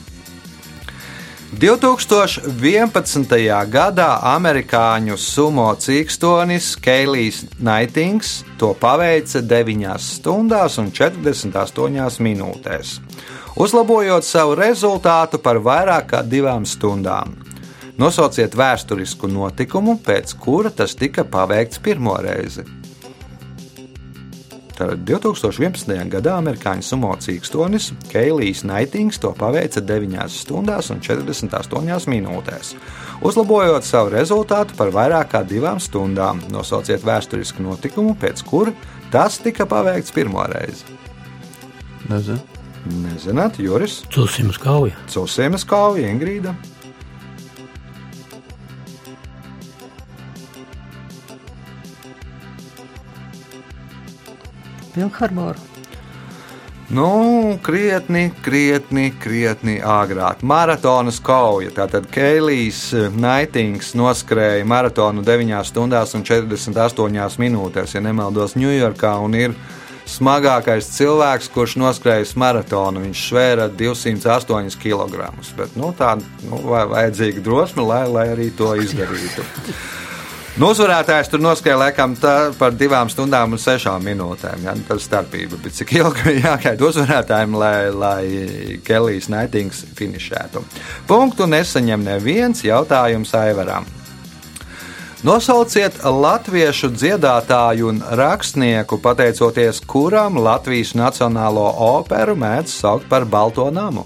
2011. 1.60 3.34
gadā 3.68 4.06
amerikāņu 4.30 5.18
sumo 5.20 5.66
cīkstonis 5.76 6.70
Keilijs 6.80 7.42
Naitings 7.60 8.30
to 8.56 8.70
paveica 8.80 9.42
9 9.44 10.00
stundās 10.00 10.78
un 10.80 10.88
48 10.88 12.24
minūtēs, 12.24 12.94
uzlabojot 13.60 14.24
savu 14.24 14.56
rezultātu 14.56 15.42
par 15.44 15.60
vairāk 15.60 16.08
kā 16.14 16.24
divām 16.24 16.64
stundām. 16.64 17.36
Nosauciet 18.00 18.56
vēsturisku 18.56 19.28
notikumu, 19.28 19.98
pēc 20.00 20.32
kura 20.40 20.72
tas 20.72 20.96
tika 20.96 21.28
paveikts 21.28 21.84
pirmo 21.84 22.16
reizi. 22.24 22.79
Tātad 24.80 25.02
2011. 25.04 25.90
gadā 26.08 26.38
amerikāņu 26.40 26.86
sumo 26.86 27.10
cīkstonis 27.20 27.90
Keilijs 28.08 28.62
Naitings 28.64 29.20
to 29.20 29.34
paveica 29.36 29.82
9 29.84 30.22
stundās 30.32 30.88
un 30.94 31.02
48 31.04 32.08
minūtēs, 32.08 32.70
uzlabojot 33.20 33.84
savu 33.84 34.14
rezultātu 34.14 34.78
par 34.78 34.88
vairāk 34.94 35.34
kā 35.34 35.42
divām 35.44 35.82
stundām. 35.84 36.40
Nosauciet 36.48 37.04
vēsturisku 37.04 37.60
notikumu, 37.66 38.16
pēc 38.16 38.40
kura 38.48 38.72
tas 39.12 39.36
tika 39.44 39.68
paveikts 39.68 40.16
pirmo 40.16 40.48
reizi. 40.48 40.96
Nezinu. 42.08 42.40
Nezināt, 43.04 43.60
Juris, 43.60 44.00
Cūsimas 44.08 44.56
kauja. 44.62 44.96
Cūsiemas 45.12 45.68
kauja, 45.68 46.08
Ingrīda. 46.08 46.56
Pilnharboru. 55.00 55.58
Nu, 56.90 57.58
krietni, 57.62 58.32
krietni, 58.42 59.12
krietni 59.22 59.76
āgrāk. 59.78 60.42
Maratonas 60.42 61.20
kauja. 61.22 61.70
Tātad 61.72 62.08
Keilijs 62.10 62.90
Naitings 63.14 63.94
noskrēja 63.94 64.66
maratonu 64.66 65.22
9 65.24 65.62
stundās 65.68 66.16
un 66.18 66.26
48 66.26 67.38
minūtēs, 67.40 67.94
ja 67.94 68.02
nemaldos, 68.02 68.56
Ņujorkā. 68.58 69.12
Un 69.22 69.38
ir 69.38 69.54
smagākais 70.10 70.90
cilvēks, 70.98 71.48
kurš 71.54 71.78
noskrējis 71.80 72.34
maratonu. 72.34 73.06
Viņš 73.06 73.24
svēra 73.30 73.70
208 73.70 74.76
kg. 74.82 75.30
Bet 75.56 75.78
nu, 75.78 75.94
tā 75.96 76.16
nu, 76.18 76.60
vajadzīga 76.66 77.46
drosme, 77.46 77.86
lai, 77.86 78.02
lai 78.10 78.28
arī 78.34 78.50
to 78.58 78.74
izdarītu. 78.82 79.46
Nu, 80.60 80.74
uzvarētājs 80.74 81.30
tur 81.32 81.40
noskrēja 81.40 81.78
laikam 81.80 82.12
par 82.20 82.74
divām 82.76 83.08
stundām 83.08 83.54
un 83.56 83.60
sešām 83.62 84.02
minūtēm. 84.04 84.66
Ja? 84.66 84.74
Tā 84.84 84.98
ir 84.98 85.00
starpība. 85.00 85.56
Bet 85.64 85.72
cik 85.78 85.94
ilgi 85.96 86.34
jāgaida 86.42 86.84
uzvarētājiem, 86.84 87.56
lai, 87.56 87.76
lai 87.88 88.80
Kelijs 88.84 89.30
Naitings 89.32 89.86
finišētu? 89.96 90.60
Punktu 91.08 91.48
nesaņem 91.48 92.04
neviens 92.04 92.60
jautājums 92.66 93.32
Aivaram. 93.40 93.88
Nosauciet 95.24 95.96
latviešu 96.04 96.92
dziedātāju 96.92 97.88
un 97.94 98.04
rakstnieku, 98.20 99.00
pateicoties 99.00 99.80
kuram 99.88 100.36
Latvijas 100.44 100.92
Nacionālo 100.92 101.70
operu 101.88 102.36
mēdz 102.36 102.82
saukt 102.84 103.08
par 103.08 103.24
Balto 103.24 103.70
namu. 103.72 104.04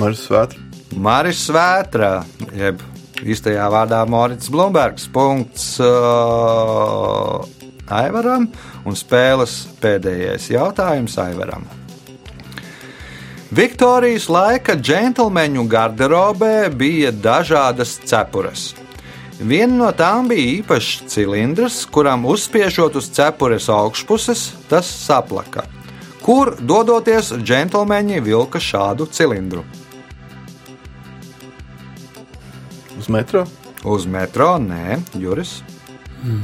Maris 0.00 0.22
Svētra. 0.24 0.62
Maris 0.96 1.40
Svētra, 1.44 2.10
jeb 2.56 2.80
īstajā 3.20 3.66
vārdā 3.72 4.00
Morits 4.08 4.48
Blūmbergs. 4.52 5.04
Punkts 5.12 5.74
uh, 5.84 7.44
Aivaram 7.90 8.46
un 8.86 8.96
spēles 8.96 9.66
pēdējais 9.82 10.48
jautājums 10.54 11.18
Aivaram. 11.20 11.66
Viktorijas 13.50 14.28
laika 14.30 14.76
džentlmeņu 14.78 15.66
garderobē 15.68 16.70
bija 16.70 17.10
dažādas 17.10 17.96
cepures. 18.06 18.70
Viena 19.40 19.74
no 19.74 19.90
tām 19.96 20.28
bija 20.30 20.60
īpašs 20.60 21.10
cilindrs, 21.10 21.82
kuram 21.90 22.28
uzspiežot 22.30 22.96
uz 23.00 23.10
cepures 23.16 23.68
augšpuses, 23.72 24.50
tas 24.70 24.86
saplaka. 24.86 25.66
Kur 26.22 26.54
dodoties 26.60 27.32
džentlmeņi 27.40 28.20
vilka 28.22 28.60
šādu 28.62 29.08
cilindru? 29.10 29.64
Uz 33.00 33.08
metro. 33.08 33.46
Uz 33.84 34.04
metro, 34.04 34.58
nē, 34.60 34.98
Juris. 35.16 35.62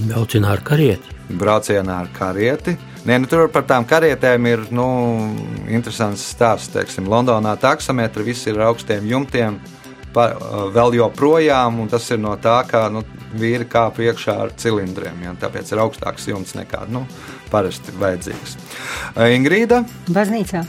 Braucienā 0.09 0.55
ar 0.55 0.62
karieti. 0.64 1.11
Braucienā 1.37 1.99
ar 2.01 2.09
karieti. 2.16 2.73
Nē, 3.05 3.19
nu, 3.21 3.29
tur 3.29 3.51
par 3.53 3.66
tām 3.69 3.85
karietēm 3.85 4.49
ir 4.49 4.62
nu, 4.73 4.87
interesants 5.69 6.25
stāsts. 6.33 6.73
Teiksim, 6.73 7.11
Londonā 7.12 7.53
taksometri 7.61 8.25
visi 8.31 8.49
ir 8.49 8.62
ar 8.62 8.71
augstiem 8.71 9.05
jumtiem, 9.05 9.61
pa, 10.16 10.31
vēl 10.73 10.97
joprojām, 11.03 11.83
un 11.85 11.92
tas 11.92 12.09
ir 12.09 12.25
no 12.25 12.33
tā, 12.40 12.57
ka 12.71 12.87
nu, 12.88 13.05
vīri 13.37 13.69
kāp 13.69 14.01
iekšā 14.01 14.38
ar 14.47 14.57
cilindriem. 14.57 15.27
Ja, 15.29 15.37
tāpēc 15.45 15.77
ir 15.77 15.85
augstāks 15.85 16.31
jumts 16.33 16.57
nekā 16.57 16.87
nu, 16.88 17.05
parasti 17.53 17.92
vajadzīgs. 18.01 18.57
Ingrīda. 19.37 19.85
Baznīcā. 20.09 20.64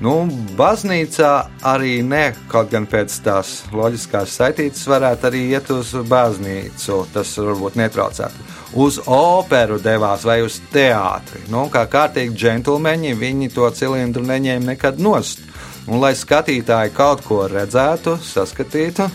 Nu, 0.00 0.14
baznīcā 0.56 1.30
arī 1.68 1.98
ne, 2.00 2.30
kaut 2.48 2.70
gan 2.72 2.86
pēc 2.88 3.18
tās 3.20 3.50
loģiskās 3.68 4.32
saitības 4.38 4.86
varētu 4.88 5.28
arī 5.28 5.42
iet 5.52 5.68
uz 5.74 5.90
baznīcu. 6.08 7.02
Tas 7.12 7.34
varbūt 7.36 7.76
netraucētu. 7.76 8.46
Uz 8.80 8.96
operu 9.04 9.76
devās 9.82 10.24
vai 10.24 10.38
uz 10.46 10.56
teātri. 10.72 11.42
Nu, 11.52 11.66
kā 11.68 11.84
kārtīgi 11.90 12.32
džentlmeņi, 12.32 13.12
viņi 13.20 13.50
to 13.52 13.68
cilindru 13.76 14.24
neņēma 14.24 14.72
nekad 14.72 15.02
nost. 15.04 15.44
Un, 15.88 15.96
lai 16.02 16.12
skatītāji 16.16 16.92
kaut 16.92 17.22
ko 17.24 17.44
redzētu, 17.48 18.18
saskatītu, 18.24 19.06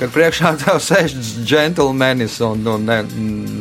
kad 0.00 0.12
priekšā 0.12 0.52
tev 0.58 0.80
sēž 0.82 1.14
džentlmenis 1.46 2.40
un, 2.44 2.66
un 2.66 2.88
ne, 2.88 2.98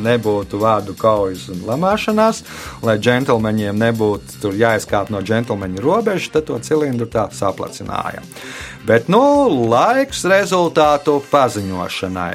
nebūtu 0.10 0.60
vārdu 0.62 0.96
kaujas 0.98 1.46
un 1.54 1.62
lamāšanās, 1.68 2.42
lai 2.86 2.98
džentlmeņiem 2.98 3.80
nebūtu 3.86 4.54
jāizkāp 4.58 5.14
no 5.14 5.22
džentlmeņa 5.22 5.86
robežas, 5.86 6.32
tad 6.34 6.50
to 6.50 6.58
cilindru 6.66 7.08
tā 7.12 7.28
saplacināja. 7.36 8.26
Bet, 8.90 9.12
nu, 9.14 9.22
laiks 9.70 10.26
rezultātu 10.28 11.20
paziņošanai. 11.30 12.34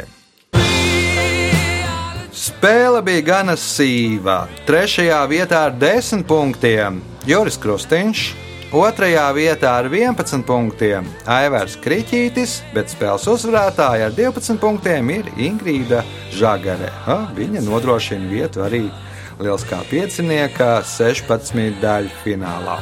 Spēle 2.34 3.01
bija 3.07 3.22
gana 3.24 3.55
sīva. 3.59 4.45
Trešajā 4.68 5.20
vietā 5.30 5.66
ar 5.68 5.76
10 5.80 6.26
punktiem 6.28 6.99
Juris 7.24 7.57
Krustīņš, 7.62 8.24
otrajā 8.73 9.27
vietā 9.37 9.73
ar 9.81 9.89
11 9.91 10.45
punktiem 10.49 11.09
Aivars 11.31 11.77
Kriņķītis, 11.85 12.61
bet 12.75 12.93
spēles 12.93 13.27
uzvarētāja 13.31 14.11
ar 14.11 14.17
12 14.17 14.61
punktiem 14.62 15.11
ir 15.15 15.33
Ingrīda 15.37 16.05
Žagare. 16.35 16.93
Ha, 17.07 17.19
viņa 17.37 17.65
nodrošina 17.67 18.31
vietu 18.31 18.65
arī 18.65 18.87
lieliskā 19.41 19.83
piecinieka 19.91 20.79
16 20.95 21.83
daļu 21.83 22.15
finālā. 22.25 22.81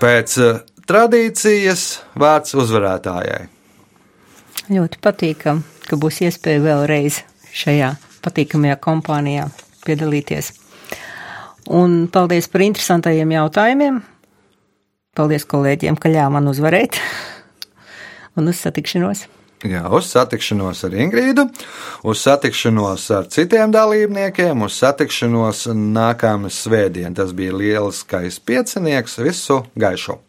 Pēc 0.00 0.34
eh, 0.40 0.60
tradīcijas 0.88 1.82
vārds 2.18 2.54
uzvarētājai. 2.56 3.42
Ļoti 4.72 5.00
patīkam, 5.02 5.60
ka 5.84 5.98
būs 6.00 6.22
iespēja 6.24 6.62
vēlreiz 6.64 7.18
šajā 7.52 7.90
patīkamajā 8.24 8.78
kompānijā 8.80 9.48
piedalīties. 9.84 10.52
Un 11.70 12.06
paldies 12.12 12.48
par 12.48 12.64
interesantajiem 12.64 13.34
jautājumiem. 13.36 14.00
Paldies 15.18 15.44
kolēģiem, 15.50 15.98
ka 16.00 16.12
ļāva 16.12 16.32
man 16.38 16.48
uzvarēt. 16.48 16.96
Un 18.38 18.48
uz 18.48 18.62
satikšanos! 18.62 19.26
Jā, 19.60 19.82
uz 19.92 20.08
satikšanos 20.08 20.84
ar 20.88 20.94
Ingrīdu, 21.04 21.44
uz 22.08 22.22
satikšanos 22.24 23.04
ar 23.12 23.28
citiem 23.32 23.74
dalībniekiem, 23.74 24.64
uz 24.64 24.78
satikšanos 24.80 25.66
nākamā 25.74 26.48
svētdien. 26.48 27.12
Tas 27.16 27.36
bija 27.36 27.56
lieliskais 27.56 28.40
piecinieks. 28.40 29.20
Visu 29.20 29.62
gaišu! 29.76 30.20